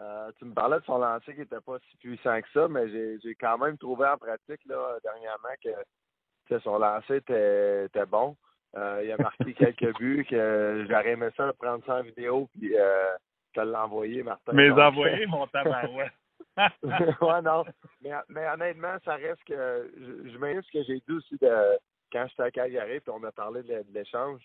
[0.00, 2.88] Euh, tu me parlais de son lancer qui n'était pas si puissant que ça, mais
[2.88, 8.36] j'ai quand même trouvé en pratique là, dernièrement que, son lancer était, bon.
[8.76, 12.76] Euh, il a marqué quelques buts, que j'aurais aimé ça prendre ça en vidéo puis
[12.76, 13.14] euh,
[13.52, 14.52] te l'envoyer, Martin.
[14.54, 16.12] Mais envoyer mon tabarouette.
[16.82, 17.64] ouais, non.
[18.00, 19.90] Mais, mais, honnêtement, ça reste que.
[19.96, 21.78] Je, je ce que j'ai dit aussi de,
[22.12, 24.42] quand j'étais à Calgary, puis on a parlé de, l'échange.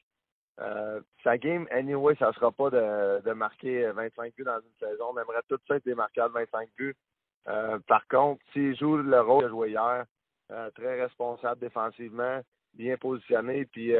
[0.61, 5.11] Euh, sa game, anyway, ça sera pas de, de, marquer 25 buts dans une saison.
[5.11, 6.95] On aimerait tout ça être des marqueurs de 25 buts.
[7.47, 10.05] Euh, par contre, s'il joue le rôle qu'il a joué hier,
[10.51, 12.41] euh, très responsable défensivement,
[12.73, 13.93] bien positionné, puis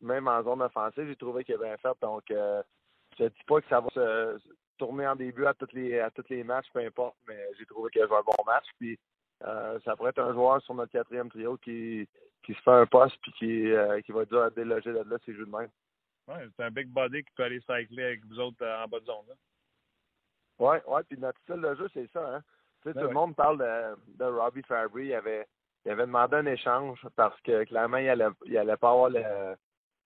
[0.00, 1.96] même en zone offensive, j'ai trouvé qu'il a bien fait.
[2.00, 4.38] Donc, je ne dis pas que ça va se
[4.76, 8.06] tourner en début à tous les les matchs, peu importe, mais j'ai trouvé qu'il a
[8.06, 8.66] joué un bon match.
[8.78, 8.98] Puis
[9.40, 12.08] ça pourrait être un joueur sur notre quatrième trio qui,
[12.46, 15.44] se fait un poste puis qui, va être dur à déloger de là s'il joue
[15.44, 15.68] de même.
[16.28, 19.06] Ouais, c'est un big body qui peut aller cycler avec vous autres en bas de
[19.06, 19.24] zone.
[20.58, 22.36] Oui, ouais, puis notre style de jeu, c'est ça.
[22.36, 22.42] Hein?
[22.82, 25.06] Tu sais, ben tout le monde parle de, de Robbie Fabry.
[25.06, 25.46] Il avait,
[25.84, 29.10] il avait demandé un échange parce que clairement, il allait, il allait pas avoir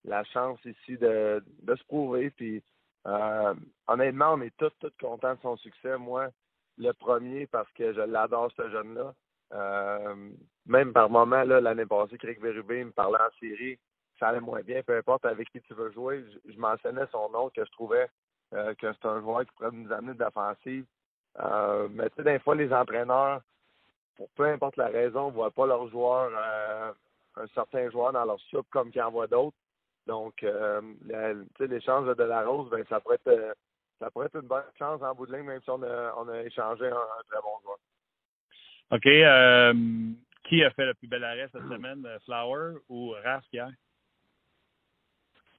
[0.04, 2.30] la chance ici de, de se prouver.
[2.30, 2.62] Puis,
[3.06, 3.54] euh,
[3.88, 5.98] honnêtement, on est tous, tous contents de son succès.
[5.98, 6.28] Moi,
[6.78, 9.14] le premier, parce que je l'adore, ce jeune-là.
[9.54, 10.30] Euh,
[10.66, 13.78] même par moment, l'année passée, Craig Verubé me parlait en série.
[14.18, 16.24] Ça allait moins bien, peu importe avec qui tu veux jouer.
[16.48, 18.08] Je, mentionnais son nom, que je trouvais
[18.54, 20.86] euh, que c'est un joueur qui pourrait nous amener de l'offensive.
[21.40, 23.40] Euh, mais tu sais, des fois, les entraîneurs,
[24.16, 26.92] pour peu importe la raison, ne voient pas leurs joueurs, euh,
[27.36, 29.56] un certain joueur dans leur soupe comme qu'ils en voient d'autres.
[30.06, 30.80] Donc, euh,
[31.60, 33.56] l'échange de la rose, ben, ça pourrait être
[33.98, 36.88] ça pourrait être une bonne chance en bout de ligne, même si on a, échangé
[36.88, 37.78] un, très bon joueur.
[38.90, 39.04] OK.
[40.48, 43.70] Qui a fait le plus bel arrêt cette semaine, Flower ou Rask hier?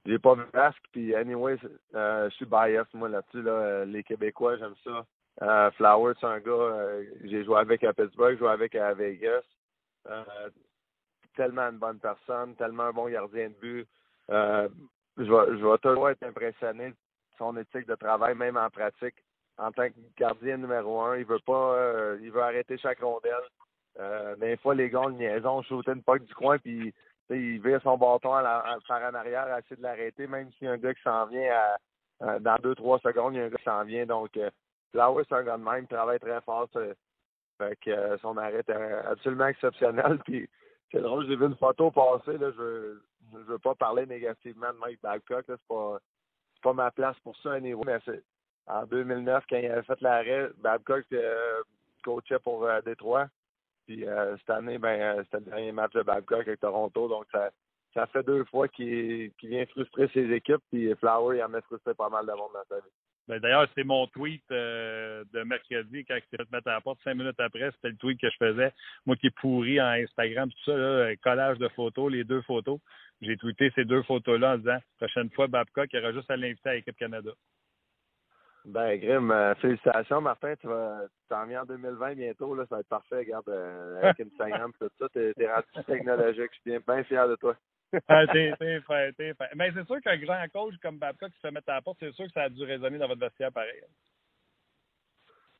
[0.05, 1.57] J'ai pas vu Rask, puis anyway,
[1.93, 3.41] je suis bias, moi, là-dessus.
[3.41, 5.05] Là, les Québécois, j'aime ça.
[5.41, 9.43] Euh, Flowers, c'est un gars, euh, j'ai joué avec à Pittsburgh, joué avec à Vegas.
[10.07, 10.49] Euh,
[11.35, 13.87] tellement une bonne personne, tellement un bon gardien de but.
[14.29, 16.95] je, vais, je vais toujours être impressionné de
[17.37, 19.15] son éthique de travail, même en pratique.
[19.57, 24.37] En tant que gardien numéro un, il veut pas, il veut arrêter chaque rondelle.
[24.39, 26.93] des fois, les gars, le niaison, shooter une poque du coin, puis
[27.29, 30.67] il vire son bâton à la, par en arrière, à essayer de l'arrêter, même s'il
[30.67, 31.51] y a un gars qui s'en vient
[32.19, 34.05] à, dans deux, trois secondes, il y a un gars qui s'en vient.
[34.05, 34.37] Donc,
[34.91, 36.69] Flowers, c'est un gars de même, il travaille très fort.
[37.81, 40.19] Que euh, son arrêt est absolument exceptionnel.
[40.25, 40.49] Puis
[40.91, 42.37] c'est drôle, j'ai vu une photo passer.
[42.39, 42.97] Je
[43.31, 45.45] je veux pas parler négativement de Mike Babcock.
[45.47, 45.97] C'est pas,
[46.61, 47.83] pas ma place pour ça, niveau.
[47.85, 48.23] Mais c'est
[48.67, 51.61] en 2009, quand il avait fait l'arrêt, Babcock euh,
[52.03, 53.27] coachait pour euh, Détroit.
[53.85, 54.05] Puis
[54.39, 57.07] cette année, ben, c'était le dernier match de Babcock avec Toronto.
[57.07, 57.49] Donc ça,
[57.93, 60.61] ça fait deux fois qu'il vient frustrer ses équipes.
[60.71, 62.91] Puis Flower, il en a frustré pas mal de monde dans sa vie.
[63.27, 66.99] Ben, D'ailleurs, c'est mon tweet euh, de mercredi quand il s'est mettre à la porte.
[67.03, 68.73] Cinq minutes après, c'était le tweet que je faisais.
[69.05, 72.79] Moi qui pourri en Instagram, tout ça, collage de photos, les deux photos.
[73.21, 76.69] J'ai tweeté ces deux photos-là en disant prochaine fois, Babcock, il aura juste à l'inviter
[76.69, 77.31] à l'équipe Canada.
[78.65, 80.55] Ben, Grim, euh, félicitations, Martin.
[80.55, 82.55] Tu vas t'en viens en 2020 bientôt.
[82.55, 83.19] Là, ça va être parfait.
[83.19, 86.51] Regarde, euh, avec Instagram tout ça, t'es es rendu technologique.
[86.51, 87.55] Je suis bien, bien fier de toi.
[88.07, 89.33] ah, t'es, t'es.
[89.55, 92.13] Mais c'est sûr qu'un grand coach comme Babcock qui se met à la porte, c'est
[92.13, 93.81] sûr que ça a dû résonner dans votre vestiaire pareil.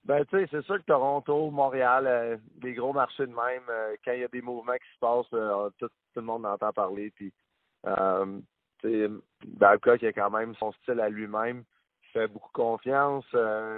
[0.05, 3.95] Ben, tu sais, c'est sûr que Toronto, Montréal, euh, des gros marchés de même, euh,
[4.03, 7.11] quand il y a des mouvements qui se passent, tout, le monde entend parler.
[7.11, 7.33] Puis,
[9.45, 11.63] Babcock, a quand même son style à lui-même.
[12.13, 13.25] Fait beaucoup confiance,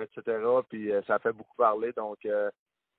[0.02, 0.44] etc.
[0.70, 1.94] Puis, ça fait beaucoup parler.
[1.94, 2.18] Donc,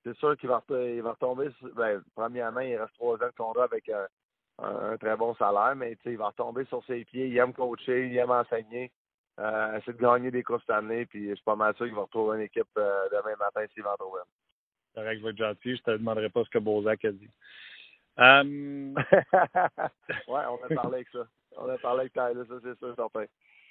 [0.03, 1.49] c'est sûr qu'il va, il va retomber.
[1.75, 6.17] Ben, premièrement, il reste trois ans de contrat avec un, très bon salaire, mais il
[6.17, 7.27] va retomber sur ses pieds.
[7.27, 8.91] Il aime coacher, il aime enseigner.
[9.39, 11.93] Euh, essayer de gagner des courses cette année, puis je suis pas mal sûr qu'il
[11.93, 14.21] va retrouver une équipe euh, demain matin s'il va en trouver
[14.95, 17.11] C'est vrai que je vais être gentil, je te demanderai pas ce que Bozak a
[17.11, 17.29] dit.
[18.17, 18.95] Um...
[20.27, 21.27] ouais, on a parlé avec ça.
[21.55, 23.25] On a parlé avec Tyler, ça c'est sûr, certain.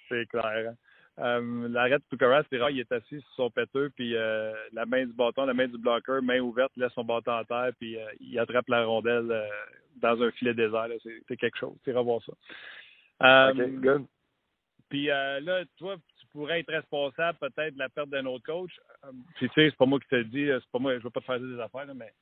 [0.08, 0.70] C'est clair.
[0.70, 0.74] Hein?
[1.18, 4.84] Euh, L'arrêt de Pucaras, c'est rare, il est assis sur son péteux, puis euh, la
[4.84, 7.96] main du bâton, la main du bloqueur, main ouverte, laisse son bâton en terre, puis
[7.96, 9.48] euh, il attrape la rondelle
[9.96, 10.88] dans un filet désert.
[11.26, 11.76] C'est quelque chose.
[11.84, 13.52] C'est revoir ça.
[13.54, 14.06] Good.
[14.88, 18.72] Puis là, toi, tu pourrais être responsable peut-être de la perte d'un autre coach.
[19.36, 21.10] puis tu sais, c'est pas moi qui te le dis, c'est pas moi, je veux
[21.10, 22.12] pas te faire des affaires, là, mais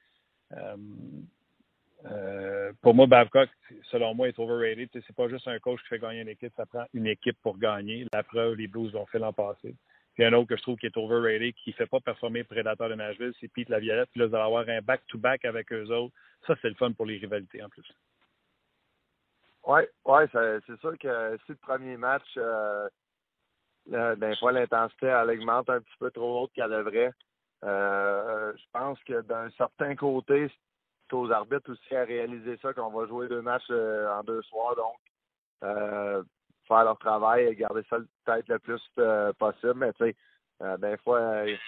[2.10, 3.48] euh, pour moi, Babcock,
[3.90, 4.90] selon moi, est overrated.
[4.92, 7.58] C'est pas juste un coach qui fait gagner une équipe, ça prend une équipe pour
[7.58, 8.06] gagner.
[8.12, 9.74] La preuve, les Blues l'ont fait l'an passé.
[10.14, 12.94] Puis un autre que je trouve qui est overrated, qui fait pas performer prédateur de
[12.94, 14.10] Nashville, c'est Pete Laviolette.
[14.10, 16.14] Puis là, vous allez avoir un back-to-back avec eux autres.
[16.46, 17.90] Ça, c'est le fun pour les rivalités en plus.
[19.66, 22.86] Oui, ouais, c'est sûr que si le premier match, euh,
[23.86, 27.12] ben, fois, l'intensité, elle augmente un petit peu trop haute qu'elle devrait.
[27.64, 30.50] Euh, je pense que d'un certain côté,
[31.12, 34.76] aux arbitres aussi à réaliser ça, qu'on va jouer deux matchs euh, en deux soirs,
[34.76, 34.96] donc
[35.62, 36.22] euh,
[36.66, 39.74] faire leur travail et garder ça peut-être le plus euh, possible.
[39.74, 40.16] Mais tu sais,
[40.78, 41.58] des fois, ils,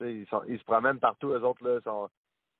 [0.00, 1.66] ils, se promènent partout, eux autres.
[1.66, 2.08] Là, sont,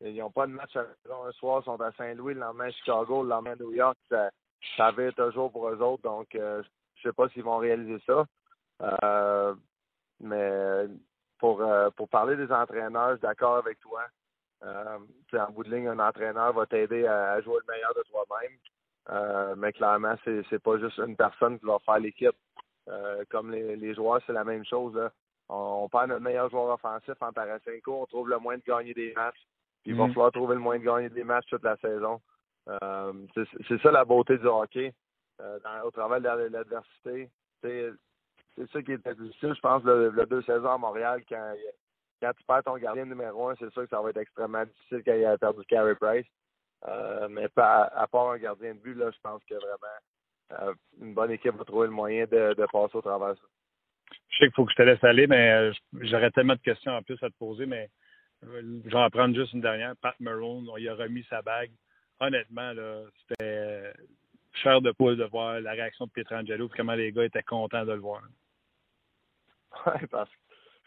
[0.00, 3.22] ils n'ont pas de match un soir, ils sont à Saint-Louis, le lendemain à Chicago,
[3.22, 3.98] le lendemain à New York.
[4.08, 4.30] Ça,
[4.76, 6.02] ça va toujours pour eux autres.
[6.02, 6.62] Donc, je ne
[7.02, 8.24] sais pas s'ils vont réaliser ça.
[10.20, 10.86] Mais
[11.38, 11.62] pour,
[11.96, 14.04] pour parler des entraîneurs, je suis d'accord avec toi.
[14.64, 14.98] Euh,
[15.38, 19.56] en bout de ligne, un entraîneur va t'aider à, jouer le meilleur de toi-même.
[19.58, 22.36] mais clairement, c'est n'est pas juste une personne qui va faire l'équipe.
[23.30, 24.94] comme les, les joueurs, c'est la même chose.
[24.94, 25.10] Là.
[25.48, 29.12] On, perd notre meilleur joueur offensif en Tarasenko, on trouve le moins de gagner des
[29.14, 29.46] matchs.
[29.82, 30.14] Puis il va mm.
[30.14, 32.20] falloir trouver le moins de gagner des matchs toute la saison.
[32.68, 33.12] Euh,
[33.68, 34.94] c'est ça la beauté du hockey.
[35.40, 37.28] Euh, au travers de l'adversité.
[37.60, 41.54] C'est ça qui était difficile, je pense, le, deux saisons à Montréal, quand,
[42.24, 45.02] quand tu perds ton gardien numéro un, c'est sûr que ça va être extrêmement difficile
[45.04, 46.26] quand il a perdu Carey Price.
[46.86, 51.14] Euh, mais pas, à, part un gardien de but, là, je pense que vraiment une
[51.14, 53.42] bonne équipe va trouver le moyen de, de passer au travers ça.
[54.28, 57.02] Je sais qu'il faut que je te laisse aller, mais j'aurais tellement de questions en
[57.02, 57.88] plus à te poser, mais
[58.42, 59.96] je vais en prendre juste une dernière.
[59.96, 61.70] Pat Maroon, il a remis sa bague
[62.20, 63.92] honnêtement, là, c'était
[64.62, 67.84] cher de poule de voir la réaction de Pietrangelo et comment les gars étaient contents
[67.84, 68.22] de le voir.
[69.86, 70.36] Oui, parce que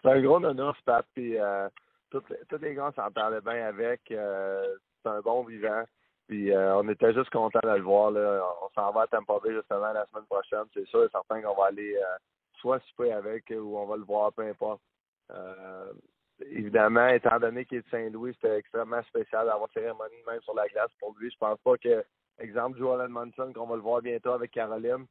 [0.07, 1.67] c'est un gros honneur, Pat, puis euh,
[2.09, 2.23] tous,
[2.61, 4.01] les, gars s'en parlaient bien avec.
[4.11, 5.83] Euh, c'est un bon vivant.
[6.27, 8.11] Puis euh, on était juste contents de le voir.
[8.11, 8.41] Là.
[8.63, 10.63] On s'en va à Tampa Bay justement la semaine prochaine.
[10.73, 11.95] C'est sûr et certain qu'on va aller
[12.59, 14.81] soit souper avec ou on va le voir, peu importe
[16.51, 20.67] évidemment, étant donné qu'il est de Saint-Louis, c'était extrêmement spécial d'avoir cérémonie même sur la
[20.67, 21.31] glace pour lui.
[21.31, 22.03] Je pense pas que,
[22.39, 25.05] exemple, Joel Edmondson, qu'on va le voir bientôt avec Caroline,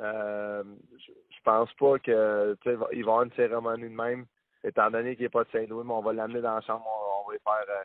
[0.00, 0.64] euh,
[0.96, 4.24] je pense pas que il va avoir une cérémonie de même,
[4.64, 7.28] étant donné qu'il n'est pas de Saint-Louis, mais on va l'amener dans la chambre, on,
[7.28, 7.84] va lui faire euh,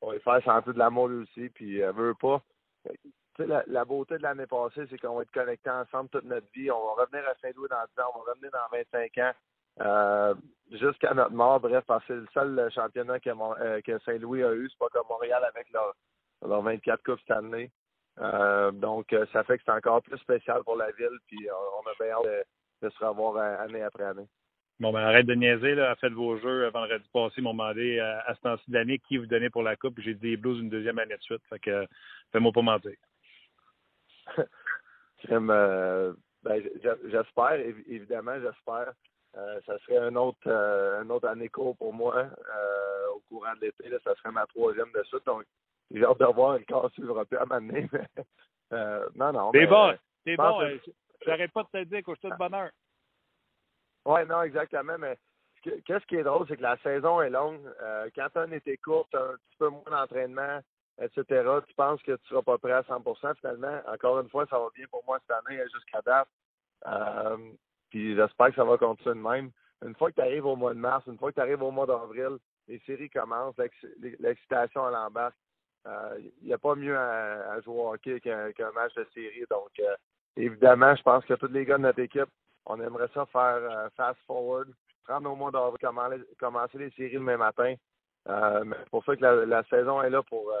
[0.00, 2.42] on va lui faire sentir de l'amour lui aussi, puis euh, veut pas.
[3.38, 6.70] La, la, beauté de l'année passée, c'est qu'on va être connectés ensemble toute notre vie.
[6.70, 9.32] On va revenir à Saint-Louis dans 10 ans, on va revenir dans 25 ans.
[9.80, 10.34] Euh,
[10.72, 14.52] jusqu'à notre mort, bref, parce que c'est le seul championnat que, euh, que Saint-Louis a
[14.54, 14.68] eu.
[14.70, 15.94] C'est pas comme Montréal avec leurs
[16.46, 17.70] leur 24 Coupes cette année.
[18.18, 21.18] Euh, donc, ça fait que c'est encore plus spécial pour la ville.
[21.26, 22.46] Puis, on a bien hâte
[22.82, 24.28] de, se revoir année après année.
[24.78, 25.74] Bon, ben arrête de niaiser.
[25.74, 25.94] Là.
[25.96, 26.68] Faites vos jeux.
[26.68, 30.00] Vendredi passé, ils m'ont demandé à, ce temps-ci d'année qui vous donnez pour la Coupe.
[30.00, 31.42] J'ai dit les Blues une deuxième année de suite.
[31.48, 31.86] Fait que,
[32.32, 32.92] fais-moi pas mentir.
[35.28, 36.14] ben,
[37.10, 37.54] j'espère,
[37.88, 38.92] évidemment, j'espère.
[39.36, 43.54] Euh, ça serait un autre euh, un autre année court pour moi euh, au courant
[43.56, 43.90] de l'été.
[44.02, 45.26] Ça serait ma troisième de suite.
[45.26, 45.44] Donc,
[45.90, 47.88] j'ai hâte de voir le plus à m'amener.
[48.70, 49.50] non, non.
[49.52, 49.94] C'est bon.
[50.24, 50.60] C'est bon.
[51.24, 52.70] J'arrête pas de te dire que je de bonheur.
[54.06, 54.96] Oui, non, exactement.
[54.98, 55.18] Mais
[55.62, 57.60] qu'est-ce qui est drôle, c'est que la saison est longue.
[58.14, 60.60] quand tu as un été court, tu as un petit peu moins d'entraînement,
[61.00, 61.24] etc.,
[61.66, 64.58] tu penses que tu ne seras pas prêt à 100% Finalement, encore une fois, ça
[64.58, 66.28] va bien pour moi cette année jusqu'à date.
[67.90, 69.50] Puis j'espère que ça va continuer de même.
[69.84, 71.70] Une fois que tu arrives au mois de mars, une fois que tu arrives au
[71.70, 72.38] mois d'avril,
[72.68, 73.56] les séries commencent,
[74.20, 75.36] l'excitation à l'embarque.
[75.84, 79.44] Il euh, n'y a pas mieux à, jouer au hockey qu'un match de série.
[79.50, 79.94] Donc, euh,
[80.36, 82.28] évidemment, je pense que tous les gars de notre équipe,
[82.66, 84.68] on aimerait ça faire euh, fast forward,
[85.04, 87.74] prendre au mois d'avril, commencer les séries le même matin.
[88.26, 90.52] mais c'est pour ça que la, saison est là pour.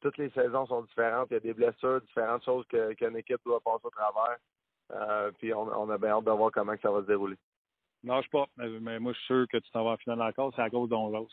[0.00, 1.28] toutes les saisons sont différentes.
[1.30, 4.38] Il y a des blessures, différentes choses qu'une équipe doit passer au travers.
[4.94, 7.36] Euh, puis on, a bien hâte de voir comment ça va se dérouler.
[8.04, 10.62] Je pas, mais, moi je suis sûr que tu t'en vas en finale encore, c'est
[10.62, 11.28] à cause d'Onlos.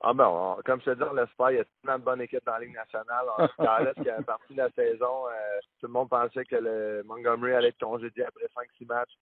[0.00, 1.50] Ah ben, comme je te dis, on l'espère.
[1.50, 3.26] Il y a tellement de bonnes équipes dans la Ligue nationale.
[3.58, 7.54] Carles, qui a parti de la saison, euh, tout le monde pensait que le Montgomery
[7.54, 9.12] allait être congédié après 5-6 matchs.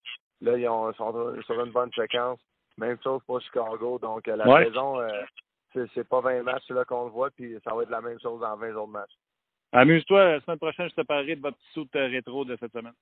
[0.42, 2.38] Là, ils ont, sont sur une bonne séquence.
[2.76, 3.98] Même chose pour Chicago.
[3.98, 5.00] Donc, euh, la saison,
[5.94, 8.42] c'est pas 20 matchs là qu'on le voit, puis ça va être la même chose
[8.42, 9.16] en 20 autres matchs.
[9.72, 10.32] Amuse-toi.
[10.32, 12.94] La semaine prochaine, je te parlerai de votre petit rétro de cette semaine.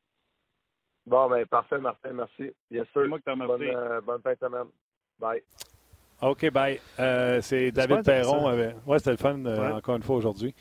[1.06, 2.12] Bon, ben parfait, Martin.
[2.12, 2.50] Merci.
[2.70, 3.02] Bien sûr.
[3.02, 4.68] C'est moi qui t'en bonne, euh, bonne fin de semaine.
[5.18, 5.42] Bye.
[6.22, 6.80] OK, bye.
[6.98, 8.52] Euh, c'est David Perron.
[8.86, 10.54] ouais, c'était le fun, euh, encore une fois, aujourd'hui,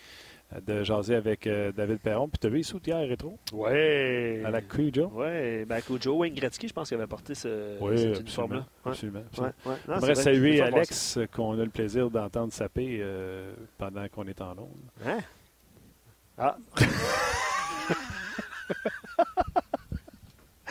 [0.66, 2.28] de jaser avec David Perron.
[2.28, 3.38] Puis tu as vu ici hier rétro?
[3.54, 4.44] Oui.
[4.44, 5.12] À la Cujo?
[5.14, 8.66] Oui, ben Cujo, Wayne Gretzky, je pense qu'il avait porté ce, oui, cette uniforme-là.
[8.86, 9.24] Absolument.
[9.28, 9.54] absolument.
[9.66, 9.78] Ouais, ouais.
[9.88, 13.04] J'aimerais saluer Alex, qu'on a le plaisir d'entendre saper
[13.78, 14.90] pendant qu'on est en ondes.
[15.06, 15.20] Hein?
[16.38, 16.58] Ah!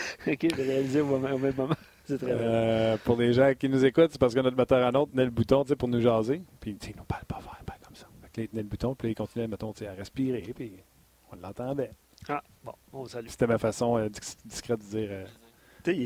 [0.27, 1.75] ok, de réaliser au, même moment.
[2.05, 2.45] C'est très bien.
[2.45, 5.25] Euh, pour les gens qui nous écoutent, c'est parce que notre moteur à autre tenait
[5.25, 6.43] le bouton pour nous jaser.
[6.61, 8.07] Puis il nous parle pas fort, pas comme ça.
[8.37, 10.73] il tenait le bouton, puis il continuait mettons, à respirer, puis
[11.31, 11.93] on l'entendait.
[12.29, 13.27] Ah, bon, on salue.
[13.29, 14.09] C'était ma façon euh,
[14.45, 15.09] discrète de dire.
[15.11, 15.25] Euh,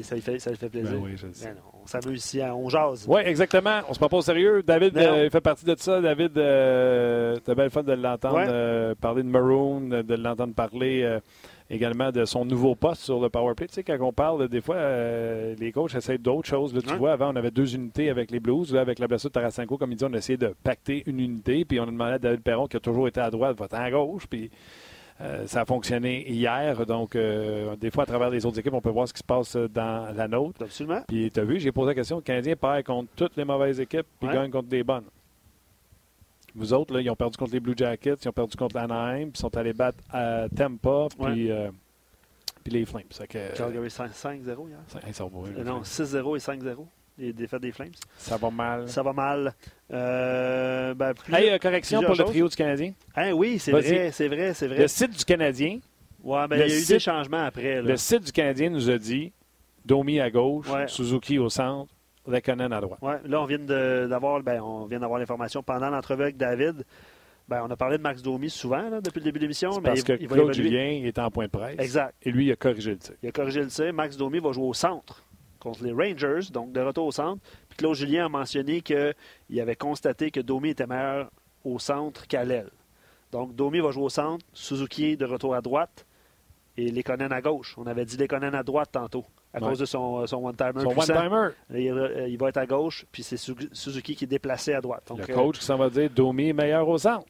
[0.02, 0.92] ça lui fait, ça fait plaisir.
[0.92, 1.48] Ben oui, je sais.
[1.48, 3.06] Ben on s'amuse ici, on jase.
[3.08, 3.80] Oui, exactement.
[3.88, 4.62] On se prend pas au sérieux.
[4.62, 6.00] David euh, fait partie de ça.
[6.00, 11.18] David, euh, t'as bien le fun de l'entendre euh, parler de Maroon, de l'entendre parler
[11.68, 13.66] également de son nouveau poste sur le power play.
[13.66, 16.74] Tu sais, quand on parle, des fois, euh, les coachs essaient d'autres choses.
[16.74, 18.72] Là, tu vois, avant, on avait deux unités avec les Blues.
[18.72, 21.20] Là, avec la blessure de Tarasenko, comme il dit, on a essayé de pacter une
[21.20, 21.64] unité.
[21.64, 23.90] Puis on a demandé à David Perron, qui a toujours été à droite, va à
[23.90, 24.26] gauche.
[24.28, 24.50] Puis
[25.20, 26.86] euh, ça a fonctionné hier.
[26.86, 29.24] Donc, euh, des fois, à travers les autres équipes, on peut voir ce qui se
[29.24, 30.62] passe dans la nôtre.
[30.62, 31.02] Absolument.
[31.08, 33.80] Puis, tu as vu, j'ai posé la question le Canadien perd contre toutes les mauvaises
[33.80, 34.34] équipes, puis Ouais.
[34.34, 35.04] gagne contre des bonnes.
[36.56, 39.24] Vous autres, là, ils ont perdu contre les Blue Jackets, ils ont perdu contre l'Anaheim,
[39.24, 41.70] puis ils sont allés battre à Tampa, puis, euh,
[42.64, 43.02] puis les Flames.
[43.10, 44.78] Ça que, Calgary 5- 5-0 hier?
[45.58, 46.86] Euh, non, 6-0 et 5-0.
[47.18, 47.92] Les défaites des Flames.
[48.18, 48.88] ça va mal.
[48.88, 49.54] Ça va mal.
[49.92, 52.92] Euh, ben, plus- Hey, euh, correction pour le trio du Canadien.
[53.14, 54.78] Hein, oui, c'est vrai, c'est vrai, c'est vrai.
[54.78, 55.78] Le site du Canadien,
[56.22, 57.76] Ouais, ben, il y a eu des changements après.
[57.76, 57.82] Là.
[57.82, 59.32] le site du Canadien nous a dit
[59.84, 60.88] Domi à gauche, Ouais.
[60.88, 61.92] Suzuki au centre,
[62.26, 63.00] Lekonen à droite.
[63.02, 66.84] Ouais, là, on vient d'avoir ben, on vient d'avoir l'information pendant l'entrevue avec David.
[67.48, 69.80] Ben, on a parlé de Max Domi souvent là, depuis le début de l'émission.
[69.80, 70.52] Parce il- que il Claude.
[70.52, 71.78] Julien est en point de presse.
[71.78, 72.14] Exact.
[72.22, 73.14] Et lui, il a corrigé le tir.
[73.22, 73.92] Il a corrigé le tir.
[73.92, 75.22] Max Domi va jouer au centre
[75.60, 77.40] contre les Rangers, donc de retour au centre.
[77.68, 79.14] Puis Claude Julien a mentionné qu'il
[79.60, 81.30] avait constaté que Domi était meilleur
[81.64, 82.70] au centre qu'à l'aile.
[83.32, 86.04] Donc Domi va jouer au centre, Suzuki de retour à droite
[86.76, 87.74] et Lekonen à gauche.
[87.78, 89.24] On avait dit Lekonen à droite tantôt
[89.56, 89.68] à Ouais.
[89.70, 91.48] cause de son, son one-timer Son one-timer.
[91.74, 94.80] Il, euh, il va être à gauche, puis c'est Su- Suzuki qui est déplacé à
[94.80, 95.04] droite.
[95.08, 97.24] Donc, Le euh, coach qui s'en va dire Domi est meilleur au centre.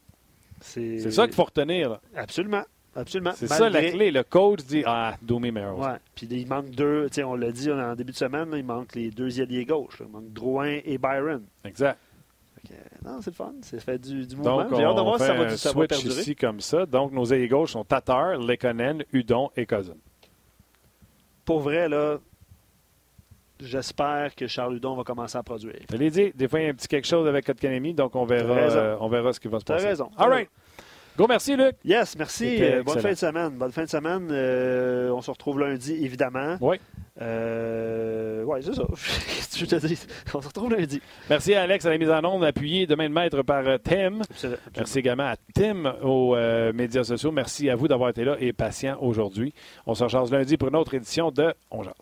[0.61, 1.91] c'est ça qu'il faut retenir.
[1.91, 2.01] là.
[2.15, 2.63] Absolument.
[2.95, 3.33] Absolument.
[3.35, 4.11] C'est ça la clé.
[4.11, 5.93] Le coach dit Ah, Domi est meilleur au centre.
[5.95, 5.99] Ouais.
[6.15, 9.41] Puis il manque deux, on l'a dit en début de semaine, il manque les deux
[9.41, 10.01] alliés gauche.
[10.01, 10.07] là.
[10.09, 11.43] Il manque Drouin et Byron.
[11.65, 11.99] Exact.
[12.67, 12.77] Que, euh,
[13.11, 13.53] non, c'est le fun.
[13.61, 14.67] Ça fait du, du mouvement.
[14.75, 16.21] J'ai hâte de on voir si ça va, ça va perdurer.
[16.21, 16.85] ici comme ça.
[16.87, 19.93] Donc, nos ailiers gauches sont Tatar, Lekonen, Udon et Cousin.
[21.47, 22.19] Pour vrai, là,
[23.61, 25.79] j'espère que Charles Hudon va commencer à produire.
[25.91, 28.15] Je l'ai dit, des fois, il y a un petit quelque chose avec Kotkanemi, donc
[28.17, 29.87] on verra, T'as euh, on verra ce qui va se T'as passer.
[29.87, 30.11] raison.
[30.19, 30.51] All right.
[31.17, 31.77] Go, merci, Luc.
[31.85, 32.59] Yes, merci.
[32.61, 33.51] Euh, bonne fin de semaine.
[33.51, 34.29] Bonne fin de semaine.
[34.31, 36.57] Euh, on se retrouve lundi, évidemment.
[36.61, 36.79] Oui.
[37.23, 38.83] Euh, ouais, c'est ça.
[38.91, 39.99] Qu'est-ce que je te dis?
[40.35, 41.01] On se retrouve lundi.
[41.31, 43.79] Merci à Alex à la mise en onde, appuyé de main de maître par euh,
[43.79, 44.21] Tim.
[44.77, 47.33] Merci également à Tim aux euh, médias sociaux.
[47.33, 49.55] Merci à vous d'avoir été là et patient aujourd'hui.
[49.87, 51.95] On se recharge lundi pour une autre édition de On Jase.